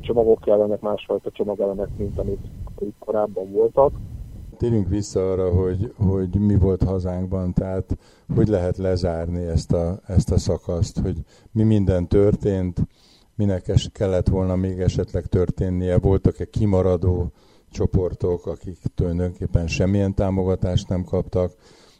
[0.00, 2.46] csomagok kellenek, másfajta csomagelemek, mint amit
[2.98, 3.92] korábban voltak.
[4.56, 7.96] Térjünk vissza arra, hogy, hogy mi volt hazánkban, tehát
[8.34, 11.16] hogy lehet lezárni ezt a, ezt a szakaszt, hogy
[11.52, 12.80] mi minden történt,
[13.38, 17.32] minek es, kellett volna még esetleg történnie, voltak-e kimaradó
[17.70, 21.52] csoportok, akik tulajdonképpen semmilyen támogatást nem kaptak.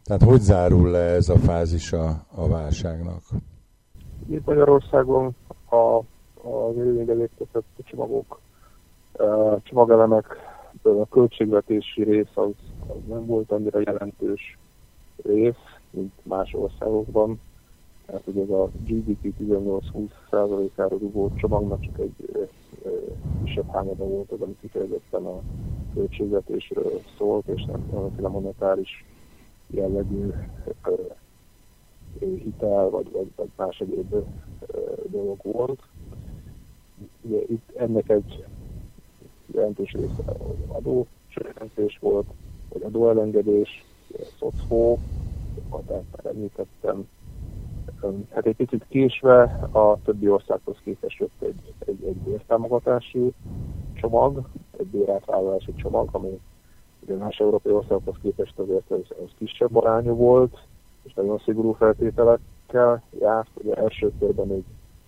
[0.05, 3.23] Tehát hogy zárul le ez a fázis a, válságnak?
[4.31, 5.37] Itt Magyarországon
[5.71, 5.99] a,
[6.49, 7.29] az érvénybe
[7.85, 8.41] csomagok,
[9.63, 10.27] csomagelemek,
[10.83, 12.51] a költségvetési rész az,
[12.89, 14.59] az nem volt annyira jelentős
[15.23, 17.41] rész, mint más országokban.
[18.09, 22.49] Tehát ugye ez a GDP 18-20 százalékára rúgó csomagnak csak egy
[23.45, 25.41] kisebb hányada volt az, ami kifejezetten a
[25.95, 29.05] költségvetésről szólt, és nem valamiféle monetáris
[29.67, 30.31] jellegű
[32.19, 34.15] hitel, vagy, vagy, vagy más egyéb
[35.11, 35.83] dolog volt.
[37.23, 38.45] Ugye itt ennek egy
[39.47, 40.23] jelentős része
[40.69, 42.27] adó csökkentés volt,
[42.69, 43.85] vagy adóelengedés,
[44.39, 44.99] szocfó,
[45.87, 47.09] tehát már említettem.
[48.35, 53.33] Hát egy picit késve a többi országhoz képest jött egy, egy, egy bértámogatási
[53.95, 54.49] csomag,
[54.79, 56.41] egy bérátvállalási csomag, ami
[57.01, 60.59] ugye más európai országokhoz képest azért az, az kisebb arányú volt,
[61.03, 63.51] és nagyon szigorú feltételekkel járt.
[63.55, 64.65] Ugye első körben még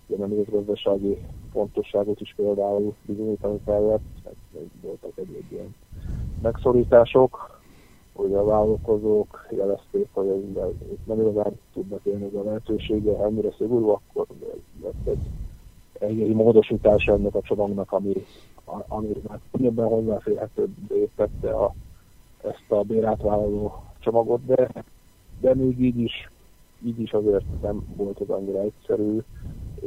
[0.07, 1.17] ugye gazdasági
[1.51, 4.33] fontosságot is például bizonyítani kellett, hát
[4.81, 5.75] voltak egy, egy ilyen
[6.41, 7.60] megszorítások,
[8.21, 10.69] hogy a vállalkozók jelezték, hogy ez,
[11.05, 14.25] nem igazán tudnak élni ez a lehetősége, ha ennyire szigorú, akkor
[14.83, 15.29] lett egy,
[15.93, 18.13] egy, egy módosítás ennek a csomagnak, ami,
[18.87, 21.73] ami már könnyebben hozzáférhetőbbé tette a,
[22.43, 24.69] ezt a bérátvállaló csomagot, de,
[25.39, 26.31] de még így is,
[26.85, 29.19] így is azért nem volt az annyira egyszerű,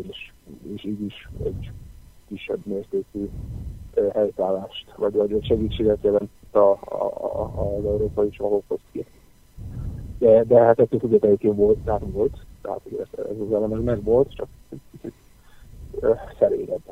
[0.09, 0.33] és,
[0.75, 1.71] és így is egy
[2.29, 3.29] kisebb mértékű
[4.13, 9.07] helytállást, vagy, vagy segítséget jelent a, a, a, az európai csomagokhoz ki.
[10.19, 14.49] De, de hát ettől függetlenül volt, nem volt, tehát ez, az elem meg volt, csak
[14.91, 15.15] kicsit
[16.39, 16.83] szerényebb.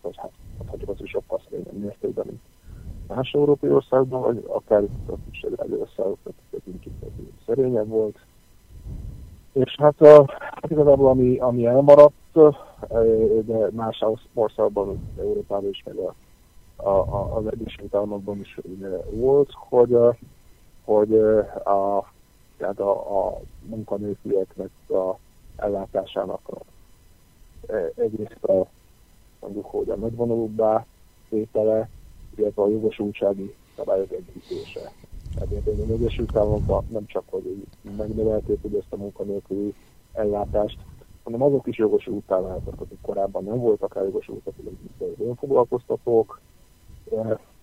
[0.00, 2.40] Vagy hát mondhatjuk azt, hogy sokkal szerényebb mértékben, mint
[3.06, 6.34] más európai országban, vagy akár a kisebb országoknak
[7.46, 8.18] szerényebb volt.
[9.52, 12.14] És hát, a, hát igazából ami, ami elmaradt,
[13.44, 16.14] de más országban, Európában is, meg a,
[16.84, 18.58] a, az Egyesült Államokban is
[19.10, 19.96] volt, hogy,
[20.84, 21.14] hogy
[21.64, 22.10] a,
[22.56, 25.18] tehát a, a munkanélkülieknek a
[25.56, 26.58] ellátásának a,
[27.94, 28.66] egyrészt a,
[29.40, 30.86] mondjuk, hogy a nagyvonalúbbá
[31.28, 31.88] tétele,
[32.36, 34.92] illetve a jogosultsági szabályok együttése.
[35.34, 37.66] Tehát az Egyesült Államokban nem csak, hogy
[37.96, 39.74] megnövelték ezt a munkanélküli
[40.12, 40.78] ellátást,
[41.22, 44.54] hanem azok is jogosultá váltak, akik korábban nem voltak eljogosultak,
[44.98, 46.40] az önfoglalkoztatók,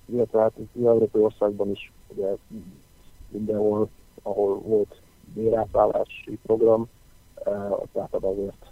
[0.05, 2.35] illetve hát az európai országban is ugye
[3.29, 3.89] mindenhol,
[4.21, 5.01] ahol volt
[5.33, 6.89] bérátállási program,
[7.93, 8.71] tehát azért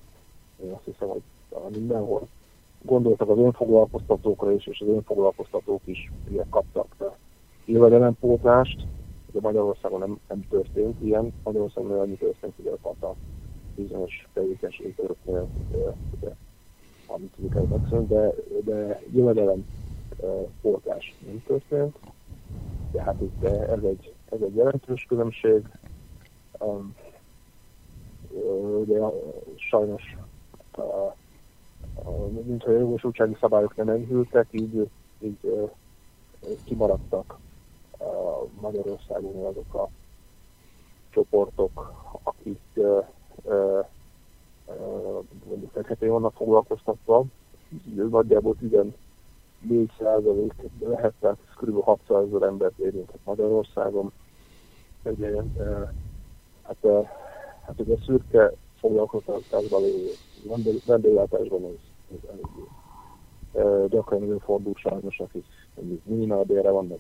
[0.63, 1.21] én azt hiszem, hogy
[1.69, 2.27] mindenhol.
[2.81, 7.17] Gondoltak az önfoglalkoztatókra is, és az önfoglalkoztatók is ugye, kaptak
[7.65, 8.85] jövedelempótlást,
[9.31, 13.15] de Magyarországon nem, nem történt ilyen, Magyarországon annyi történt, hogy a
[13.75, 15.47] bizonyos tevékenységeknél,
[17.07, 19.65] amit tudjuk de, de jövedelem
[20.61, 21.97] portás nem történt.
[22.91, 25.69] Tehát itt ez egy, ez egy jelentős különbség.
[26.59, 26.95] Um,
[28.79, 28.99] ugye
[29.55, 30.17] sajnos
[32.45, 34.89] mintha a jogosultsági szabályok nem enyhültek, így,
[35.19, 35.69] így
[36.63, 37.37] kimaradtak
[38.61, 39.89] Magyarországon azok a
[41.09, 41.93] csoportok,
[42.23, 43.85] akik uh,
[45.47, 47.25] mondjuk feketén vannak foglalkoztatva,
[48.09, 48.55] nagyjából
[49.61, 51.83] 14 százalék lehet, tehát kb.
[51.83, 54.11] 600 ezer embert érintett Magyarországon.
[55.03, 55.43] Ugye,
[56.63, 56.87] hát,
[57.65, 60.11] hát ugye szürke foglalkoztatásban lévő
[60.85, 61.79] vendéglátásban ez,
[62.11, 62.67] ez eléggé
[63.87, 65.45] gyakran előfordul sajnos, akik
[65.75, 66.99] mondjuk minimálbérre vannak,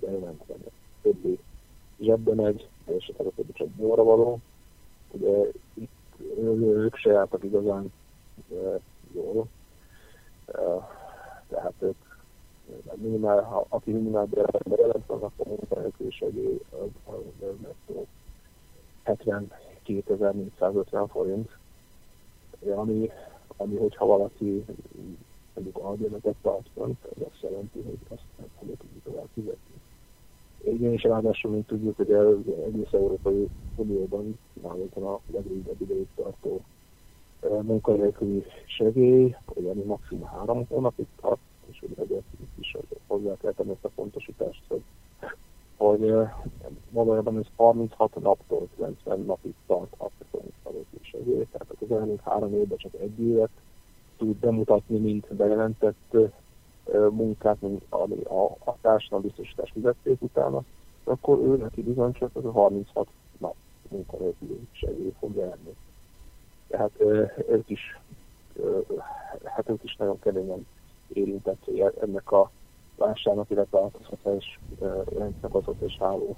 [0.00, 0.40] de nem,
[1.02, 1.38] többi
[2.00, 4.40] zsebbe megy, és esetleg a többi csak való
[5.10, 5.90] ugye itt
[6.60, 7.92] ők se jártak igazán
[9.12, 9.46] jól.
[11.48, 11.96] Tehát ők
[12.94, 17.20] minimál, aki minimál bérlet jelent, az akkor munkanélküli segély az, az,
[17.86, 17.94] az
[19.04, 21.56] 72.450 forint,
[22.74, 23.10] ami,
[23.56, 24.64] ami hogyha valaki
[25.54, 29.74] mondjuk albérletet tart fönt, az azt jelenti, hogy azt nem fogja tudni tovább fizetni.
[30.64, 32.36] Igen, és ráadásul, mint tudjuk, hogy az
[32.66, 36.60] egész Európai Unióban nálunk a legrövidebb ideig tartó
[37.62, 42.24] munkanélküli segély, ami maximum három hónapig tart, és ugye ezért
[42.60, 42.76] is
[43.06, 44.82] hozzá kell tenni ezt a pontosítást, hogy,
[45.76, 46.14] hogy
[46.90, 52.78] valójában ez 36 naptól 90 napig tarthat a munkanélküli segély, tehát az elmúlt három évben
[52.78, 53.50] csak egy évet
[54.16, 56.16] tud bemutatni, mint bejelentett
[57.10, 60.62] munkát, mint ami a, a társadalombiztosítás fizették utána,
[61.04, 63.08] akkor ő neki bizony csak az a 36
[63.38, 63.54] nap
[63.88, 65.76] munkanélküli segély fog járni.
[66.68, 66.90] Tehát
[67.48, 68.00] ők is,
[69.44, 70.66] hát ők is nagyon keményen
[71.08, 71.66] érintett
[72.00, 72.50] ennek a
[72.96, 73.90] válságnak, illetve a
[75.18, 76.36] rendszernek az és háló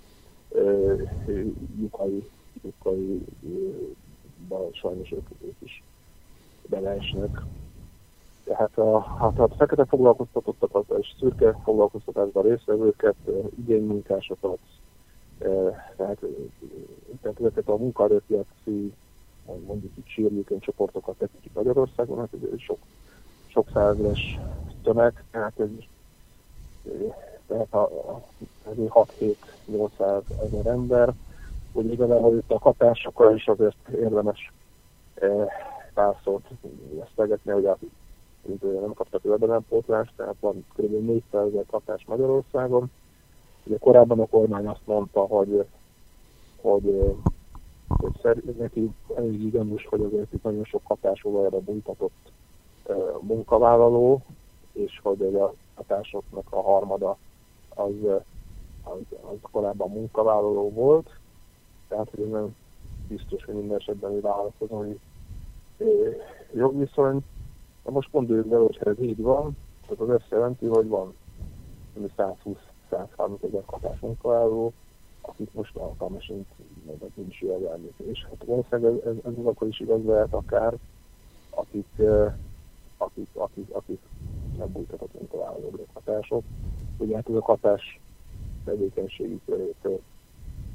[1.81, 2.31] lyukai,
[2.63, 3.27] lyukai
[4.73, 5.83] sajnos ők, ők is
[6.69, 7.43] beleesnek.
[8.45, 13.17] Tehát a, hát a fekete foglalkoztatottakat és szürke foglalkoztatásban résztvevőket,
[13.59, 14.59] igénymunkásokat,
[15.97, 16.19] tehát,
[17.23, 18.93] tehát ezeket a munkaerőpiaci
[19.67, 22.79] mondjuk itt sérülékeny csoportokat tekintjük Magyarországon, hát ez sok,
[23.47, 24.39] sok százeres
[24.83, 25.69] tömeg, tehát ez
[27.47, 28.23] tehát a, a,
[28.77, 31.13] 6-7-800 ezer ember,
[31.73, 34.53] hogy igazából itt a hatásokkal is azért érdemes
[35.95, 36.49] pár szót
[36.95, 37.79] vesztegetni, hogy a
[38.61, 41.07] nem kaptak jövedelempótlást, tehát van kb.
[41.07, 42.91] 400 ezer kapás Magyarországon.
[43.65, 45.65] Ugye korábban a kormány azt mondta, hogy,
[46.61, 47.17] hogy,
[48.59, 52.33] neki elég gyanús, hogy azért itt nagyon sok hatásolajára bújtatott
[53.21, 54.23] munkavállaló,
[54.73, 57.17] és hogy a hatásoknak a harmada
[57.69, 57.93] az,
[58.83, 61.11] az, az korábban munkavállaló volt,
[61.89, 62.57] tehát hogy nem
[63.09, 64.99] biztos, hogy minden esetben egy vállalkozói
[66.53, 67.25] jogviszony,
[67.85, 69.57] Na most gondoljuk bele, hogy ez így van,
[69.99, 71.15] az azt jelenti, hogy van
[72.17, 72.55] 120-130
[73.43, 74.73] ezer kapás munkavállaló,
[75.21, 76.47] akik most alkalmasint
[76.87, 77.95] meg nincs jövedelmük.
[77.97, 80.75] És hát valószínűleg ez, ez, ez akkor is igaz lehet akár,
[81.51, 82.03] akik,
[82.97, 84.01] akik, akik, akik
[84.59, 86.43] nem bújtatott munkavállaló hatások.
[86.99, 88.01] Ugye hát ez a hatás
[88.65, 90.01] tevékenységi körétől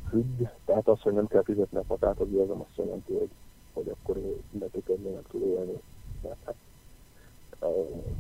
[0.10, 3.30] függ, tehát az, hogy nem kell fizetni a hatát, az nem azt jelenti, hogy,
[3.74, 4.18] hogy akkor
[4.52, 5.82] illetékedni meg tud élni.
[6.22, 6.56] Mert hát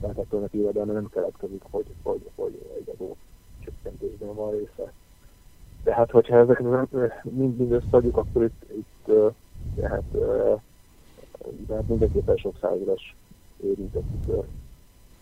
[0.01, 3.15] tehát ettől neki jövedelme nem keletkezik, hogy, hogy, hogy egy adó
[3.59, 4.93] csökkentésben van része.
[5.85, 6.91] De hát, hogyha ezeket
[7.23, 9.11] mind, mind összeadjuk, akkor itt, itt
[9.83, 10.03] hát,
[11.69, 13.15] hát mindenképpen sok százeres
[13.63, 14.45] érintettük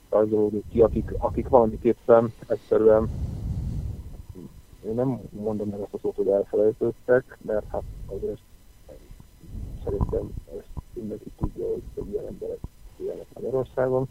[0.09, 3.09] rajzolódik ki, akik, akik valamiképpen egyszerűen
[4.85, 8.41] én nem mondom meg azt a szót, hogy elfelejtődtek, mert hát azért
[9.83, 12.59] szerintem ezt mindenki tudja, hogy ilyen emberek
[12.97, 14.07] élnek Magyarországon,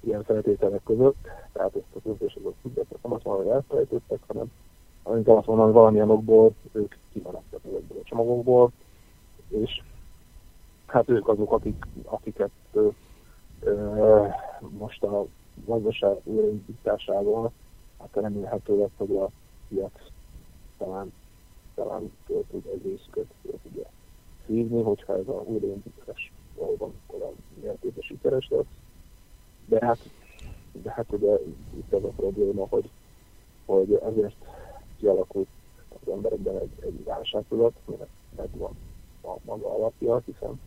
[0.00, 4.50] ilyen feltételek között, tehát ezt a döntéseket független nem azt mondom, hogy elfelejtettek, hanem
[5.06, 8.72] amit azt mondom, hogy valamilyen okból ők kimaradtak ezekből a csomagokból,
[9.48, 9.82] és
[10.86, 12.88] hát ők azok, akik, akiket ö,
[13.60, 14.26] ö,
[14.78, 15.26] most a
[15.64, 17.52] gazdaság újraindításával,
[17.98, 19.28] hát remélhetőleg, hogy a
[19.68, 19.92] piac
[20.78, 21.12] talán,
[21.74, 23.26] talán tud egy részüket
[23.62, 23.88] tudja
[24.46, 28.64] hívni, hogyha ez a újraindítás valóban olyan mértékben sikeres lesz.
[29.66, 29.98] De hát,
[30.82, 31.38] de hát ugye
[31.76, 32.90] itt az a probléma, hogy,
[33.64, 34.36] hogy ezért
[35.04, 35.48] kialakult
[35.88, 38.76] az emberekben egy, egy válságtudat, mert megvan
[39.22, 40.60] a maga alapja, hiszen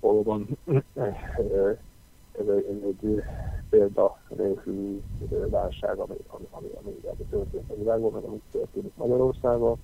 [0.00, 3.22] valóban ez egy, ez egy
[3.70, 5.02] példa nélküli
[5.48, 9.78] válság, ami, ami, ami, ami történt a világban, meg ami történik Magyarországon.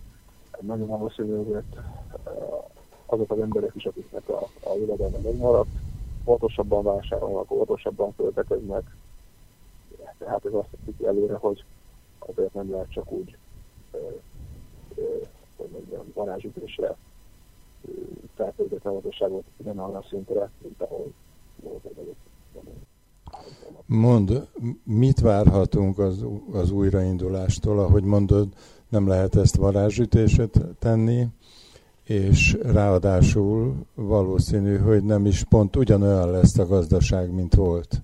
[0.61, 1.63] Nagyon valószínű, hogy
[3.07, 5.71] azok az emberek is, akiknek a, a jövedelme megmaradt,
[6.25, 8.97] óvatosabban vásárolnak, óvatosabban költekeznek.
[10.19, 11.65] Tehát ez azt teszi előre, hogy
[12.19, 13.37] azért nem lehet csak úgy
[15.57, 16.97] hogy mondjam, varázsütésre
[18.35, 21.13] feltöltött óvatosságot ugyanarra a szintre, mint ahol
[21.63, 22.15] volt egy
[23.87, 24.49] Mond,
[24.85, 27.79] mit várhatunk az, az újraindulástól?
[27.79, 28.49] Ahogy mondod,
[28.89, 31.27] nem lehet ezt varázsütéset tenni,
[32.05, 38.03] és ráadásul valószínű, hogy nem is pont ugyanolyan lesz a gazdaság, mint volt.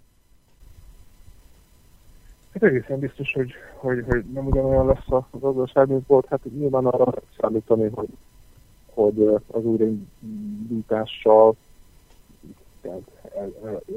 [2.55, 6.26] Hát egészen biztos, hogy, hogy, hogy nem ugyanolyan lesz a gazdaság, mint volt.
[6.26, 8.09] Hát nyilván arra számítani, hogy
[8.94, 11.57] hogy az újraindítással
[12.80, 13.02] tehát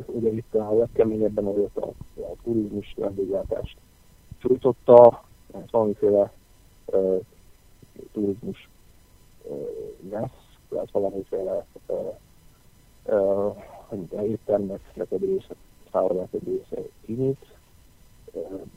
[0.06, 3.78] ugye itt a legkeményebben azért a, a turizmus vendéglátást
[4.38, 6.32] sújtotta, hát valamiféle
[6.86, 7.24] uh,
[8.12, 8.70] turizmus
[9.44, 9.68] uh,
[10.10, 12.16] lesz, tehát valamiféle uh,
[13.92, 15.56] uh, éttermek része,
[15.92, 16.30] szállodák
[17.06, 17.57] kinyit, uh,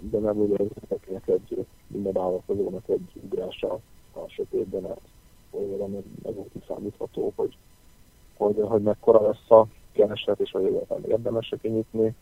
[0.01, 0.57] de nem ugye
[0.89, 3.81] ezeknek egy, minden vállalkozónak egy ugrása
[4.13, 5.01] a sötétben, hát
[5.51, 7.57] olyan volt kiszámítható, hogy,
[8.37, 12.15] hogy, hogy mekkora lesz a kereslet, és hogy egyáltalán érdemes kinyitni.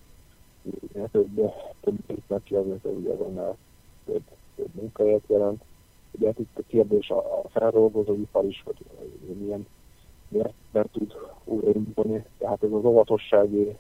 [1.11, 3.57] Több, több meg ki azért, ugye annál
[4.05, 4.23] több,
[4.57, 5.63] több munkahelyet jelent.
[6.11, 8.77] Ugye hát itt a kérdés a, a feldolgozóipar is, hogy
[9.39, 9.67] milyen
[10.29, 11.15] miért tud
[11.45, 12.25] újraindulni.
[12.39, 13.77] Tehát ez az óvatossági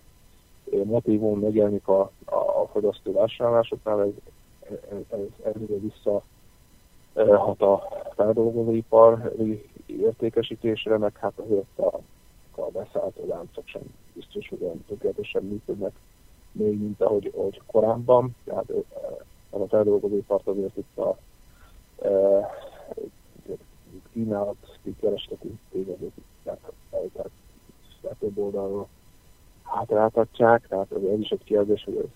[0.85, 4.09] motivum megjelenik a, a fogyasztó vásárlásoknál, ez,
[4.91, 6.23] ez, ez, ez, vissza
[7.15, 9.33] hat a feldolgozóipar
[9.87, 12.01] értékesítésre, meg hát azért a,
[12.61, 13.83] a beszállító láncok sem
[14.15, 15.93] biztos, hogy olyan tökéletesen működnek
[16.53, 18.37] még, mint ahogy, ahogy korábban.
[18.45, 18.71] Tehát
[19.51, 21.17] a feldolgozóipart azért itt a
[22.05, 22.09] e,
[24.13, 26.13] kínálat, keresleti tényezők
[28.01, 28.89] tehát több oldalról
[29.63, 32.11] hátráltatják, tehát ez is egy kérdés, hogy ez,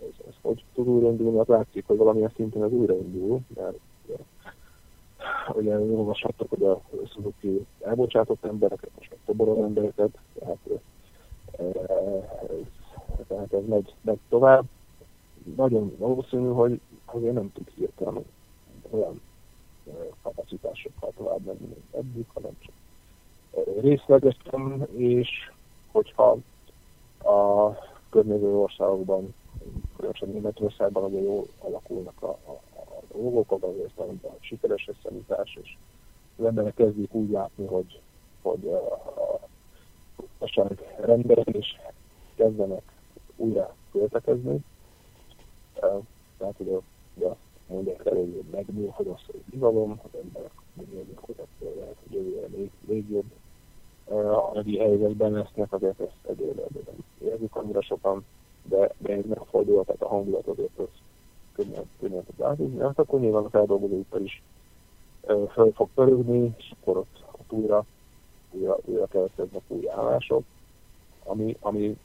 [0.00, 3.78] ez, ez, hogy tud újraindulni, hát látszik, hogy valamilyen szinten ez újraindul, mert
[5.54, 6.80] ugye olvashattok, hogy a
[7.12, 10.58] Suzuki elbocsátott embereket, most meg toborol embereket, tehát,
[13.28, 14.64] tehát ez megy, megy tovább.
[15.56, 18.24] Nagyon valószínű, hogy azért nem tud hirtelen
[18.90, 19.20] olyan
[20.22, 22.74] kapacitásokkal tovább menni, mint eddig, hanem csak
[23.80, 25.28] részlegesen, és
[25.92, 26.38] hogyha
[27.30, 27.70] a
[28.10, 29.34] környező országokban,
[29.96, 32.60] különösen Németországban ugye jól alakulnak a, a,
[33.12, 35.76] dolgok, azért a sikeres összeállítás, és
[36.38, 38.00] az emberek kezdik úgy látni, hogy,
[38.42, 39.40] hogy a
[40.38, 41.66] gazdaság rendben, és
[42.34, 42.82] kezdenek
[43.36, 44.64] újra költekezni.
[46.38, 46.76] Tehát ugye,
[47.14, 47.28] ugye
[47.66, 48.44] mondják el, hogy
[48.90, 53.30] hogy az hogy bizalom, az emberek megérzik, hogy ettől lehet, hogy jövőre még, még jobb
[54.52, 56.88] anyagi helyzetben lesznek, azért ezt egyébként
[57.18, 58.24] érzik annyira sokan,
[58.68, 60.88] de, de ez megfordul, tehát a hangulat azért az
[61.52, 64.42] könnyen, könnyen tud változni, hát akkor nyilván a feldolgozóipar is
[65.52, 67.84] föl fog pörögni, és akkor ott, ott újra,
[68.50, 70.44] újra, újra keletkeznek új állások,
[71.24, 71.98] ami, ami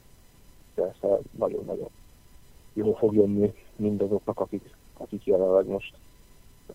[0.73, 1.89] persze nagyon-nagyon
[2.73, 5.95] jó fog jönni mindazoknak, akik, akik jelenleg most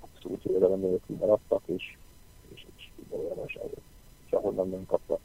[0.01, 1.97] abszolút jövedelem nélkül maradtak, és,
[2.55, 3.47] és, és valójában
[4.30, 5.20] sehonnan nem kaptak,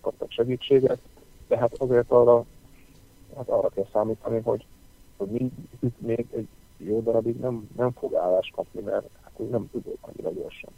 [0.00, 0.98] kaptak segítséget.
[1.48, 2.44] De hát azért arra,
[3.36, 4.66] hát arra kell számítani, hogy,
[5.16, 5.50] hogy még,
[5.98, 10.70] még egy jó darabig nem, nem fog állást kapni, mert hát nem tudok annyira gyorsan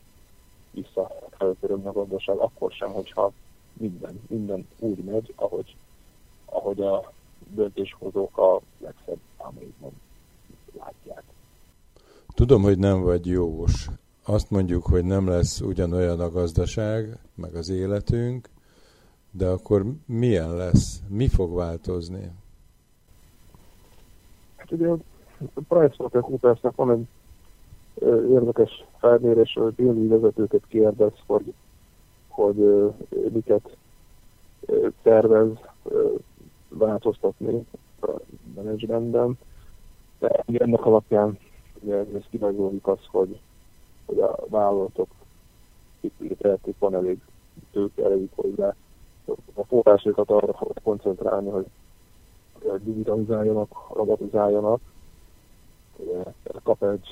[0.71, 3.33] visszapörögni a gazdaság, akkor sem, hogyha
[3.73, 5.77] minden, minden úgy megy, ahogy,
[6.45, 7.13] ahogy a
[7.55, 9.93] döntéshozók a legszebb álmaikban
[10.79, 11.23] látják.
[12.35, 13.89] Tudom, hogy nem vagy jós.
[14.25, 18.49] Azt mondjuk, hogy nem lesz ugyanolyan a gazdaság, meg az életünk,
[19.31, 21.03] de akkor milyen lesz?
[21.09, 22.31] Mi fog változni?
[24.65, 24.89] Hát ugye
[25.69, 27.07] PricewaterhouseCoopersnek van egy
[28.31, 31.55] érdekes felmérés, hogy pénzügyi vezetőket kérdez, hogy,
[32.29, 32.91] hogy
[33.33, 33.77] miket
[35.03, 35.49] tervez
[36.69, 37.67] változtatni
[38.01, 38.11] a
[38.55, 39.39] menedzsmentben.
[40.19, 41.39] De ennek alapján
[41.81, 43.41] ugye, ez kirajzoljuk az, hogy,
[44.07, 45.09] hogy a vállalatok
[46.39, 47.19] tehetik, van elég
[47.73, 48.75] tőke, elég hozzá
[49.55, 51.67] a forrásokat arra koncentrálni, hogy
[52.83, 54.81] digitalizáljanak, robotizáljanak,
[56.63, 57.09] kap egy,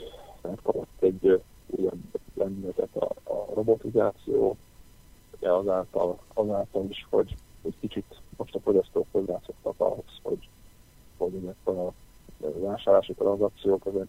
[0.63, 2.01] kapott egy újabb
[2.35, 4.57] lendületet a, a robotizáció,
[5.39, 10.49] ugye azáltal, azáltal is, hogy egy kicsit most a fogyasztók hozzászoktak ahhoz, hogy,
[11.17, 11.93] hogy ezek a
[12.41, 14.09] vásárlási tranzakciók, ezek,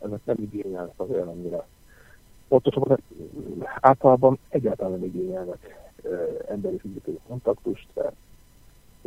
[0.00, 1.66] ezek nem igényelnek azért annyira.
[2.48, 2.98] Pontosabban
[3.80, 5.90] általában egyáltalán nem igényelnek
[6.48, 8.12] emberi fizikai kontaktust, de, de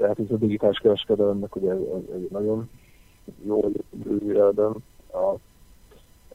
[0.02, 1.72] hát ez a digitális kereskedelemnek ugye
[2.14, 2.70] egy nagyon
[3.44, 3.72] jó
[4.04, 4.76] jövőjelben
[5.14, 5.34] a,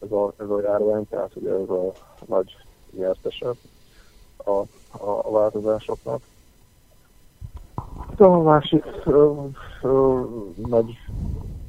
[0.00, 1.92] ez, a, ez a járvány, tehát ugye ez a
[2.26, 2.56] nagy
[2.90, 3.48] nyertese
[4.36, 4.66] a, a,
[4.98, 6.22] a változásoknak.
[8.16, 9.34] De a másik ö,
[9.82, 10.22] ö,
[10.56, 10.96] nagy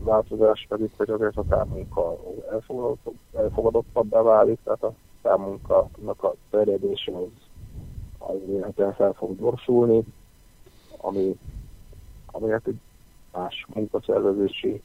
[0.03, 2.17] változás pedig, hogy azért a távmunka
[2.51, 7.27] elfogadott, elfogadottabbá válik, tehát a távmunkának a terjedése az,
[8.17, 10.03] az véletlenül fel fog gyorsulni,
[10.97, 11.37] ami,
[12.33, 12.79] hát egy
[13.31, 14.81] más munkaszervezési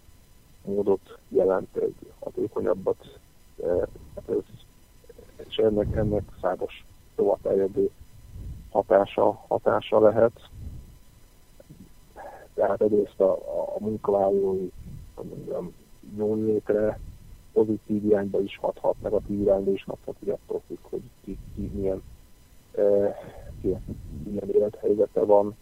[0.65, 3.19] módot jelent, egy hatékonyabbat,
[4.15, 4.45] hát ez,
[5.49, 6.85] és ennek, ennek számos
[7.15, 7.91] továbbterjedő
[8.71, 10.51] hatása, hatása lehet.
[12.55, 13.33] Tehát egyrészt a,
[13.75, 14.69] a munkavállalói
[16.17, 16.99] jól létre
[17.53, 22.03] pozitív irányba is hathat, negatív irányba is hathat, hogy attól függ, hogy ki, ki milyen,
[22.77, 23.17] e,
[23.61, 23.77] ki,
[24.25, 25.57] milyen élethelyzete van.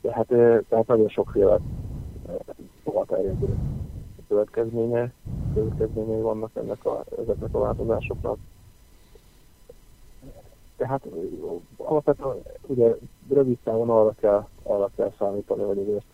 [0.00, 0.26] Tehát,
[0.68, 1.58] tehát nagyon sokféle
[2.84, 3.58] tovaterjedő
[4.28, 5.12] következménye,
[5.54, 8.38] következményei vannak ennek a, ezeknek a változásoknak.
[10.76, 11.06] Tehát
[11.76, 12.36] alapvetően
[12.66, 12.96] ugye
[13.28, 16.04] rövid távon arra kell, arra kell számítani, hogy azért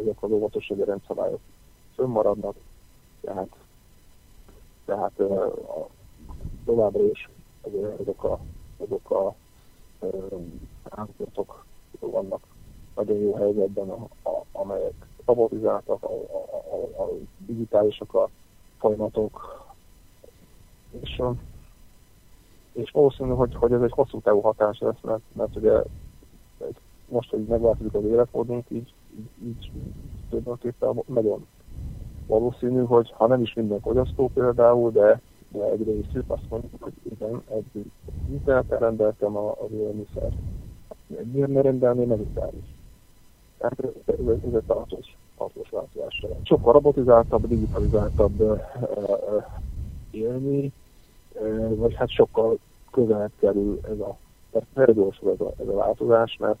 [0.00, 1.40] ezek az óvatossági rendszabályok
[1.94, 2.56] fönnmaradnak,
[3.20, 3.56] tehát,
[4.84, 5.88] tehát a,
[6.64, 7.28] továbbra is
[8.00, 8.38] azok a,
[8.76, 9.34] azok a
[10.88, 11.64] állapotok
[12.00, 12.53] vannak
[12.94, 18.28] nagyon jó helyzetben, a, a, amelyek robotizáltak, a, a, a, a digitálisak a
[18.78, 19.64] folyamatok,
[21.00, 21.22] és,
[22.72, 25.82] és valószínű, hogy, hogy ez egy hosszú távú hatás lesz, mert, mert ugye
[27.08, 29.70] most, hogy megváltozik az életmódunk, így, így, így
[30.28, 31.46] tulajdonképpen nagyon
[32.26, 36.92] valószínű, hogy ha nem is minden fogyasztó például, de, de egy részük azt mondjuk, hogy
[37.02, 37.90] igen, egy
[38.30, 40.36] interneten rendeltem az élelmiszert.
[41.32, 42.20] Miért ne rendelni meg
[42.60, 42.74] is?
[43.64, 46.26] Ez, egy tartós, tartós változás.
[46.42, 48.60] Sokkal robotizáltabb, digitalizáltabb uh,
[50.10, 50.72] élni,
[51.68, 52.58] vagy hát sokkal
[52.90, 54.16] közelebb kerül ez a,
[54.50, 56.58] tehát felgyorsul ez a, ez a változás, mert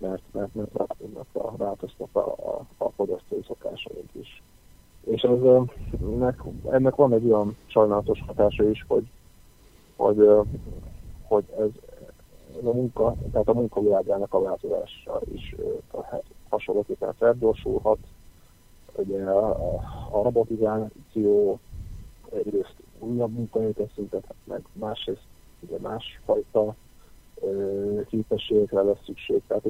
[0.00, 4.42] mert, mert, mert változnak a, változnak a, a, a fogyasztói szokásaink is.
[5.00, 5.38] És ez,
[6.02, 9.04] ennek, ennek van egy olyan sajnálatos hatása is, hogy,
[9.96, 10.28] hogy,
[11.22, 11.68] hogy ez
[12.66, 15.54] a munka, tehát a munkavilágának a változása is
[15.92, 17.98] hát hasonlóképpen felgyorsulhat.
[18.96, 19.48] Ugye a,
[20.10, 21.58] a, robotizáció
[22.32, 25.24] egyrészt újabb munkahelyeket szüntethet meg, másrészt
[25.60, 26.74] ugye másfajta
[28.08, 29.42] képességekre lesz szükség.
[29.46, 29.64] Tehát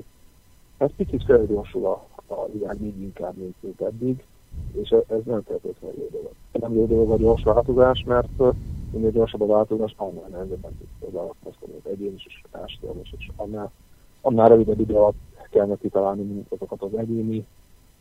[0.76, 4.24] ez picit felgyorsul a, a világ még inkább, mint, mint eddig
[4.72, 6.32] és ez nem feltétlenül jó dolog.
[6.52, 8.42] Nem jó dolog a gyors változás, mert
[8.90, 13.14] minél gyorsabb a változás, annál nehezebben tud alkalmazkodni az egyén is, és a társadalom is,
[13.18, 13.72] és annál,
[14.20, 15.16] annál rövidebb idő alatt
[15.50, 17.46] kellene kitalálni azokat az egyéni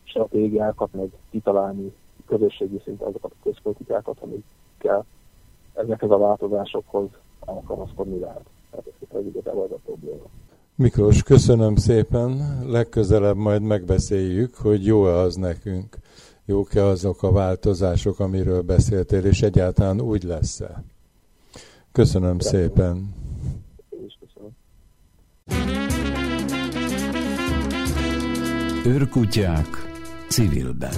[0.02, 1.92] stratégiákat, meg kitalálni
[2.26, 5.04] közösségi szinten azokat a közpolitikákat, amikkel
[5.74, 8.44] ezekhez a változásokhoz alkalmazkodni lehet.
[8.70, 10.24] Tehát ez igazából az a probléma.
[10.74, 12.58] Miklós, köszönöm szépen.
[12.66, 15.98] Legközelebb majd megbeszéljük, hogy jó-e az nekünk
[16.50, 20.84] jók-e azok a változások, amiről beszéltél, és egyáltalán úgy lesz-e.
[21.92, 22.68] Köszönöm köszönöm.
[22.68, 23.14] szépen.
[28.86, 29.66] Őrkutyák
[30.28, 30.94] civilben.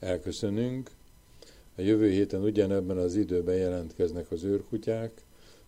[0.00, 0.90] Elköszönünk.
[1.76, 5.24] A jövő héten ugyanebben az időben jelentkeznek az őrkutyák.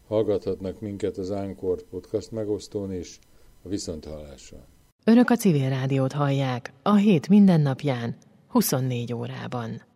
[0.06, 3.18] Hallgathatnak minket az Ánkort podcast megosztón is,
[3.62, 4.58] a viszonthallásra.
[5.04, 8.16] Önök a civil rádiót hallják a hét mindennapján,
[8.48, 9.87] 24 órában.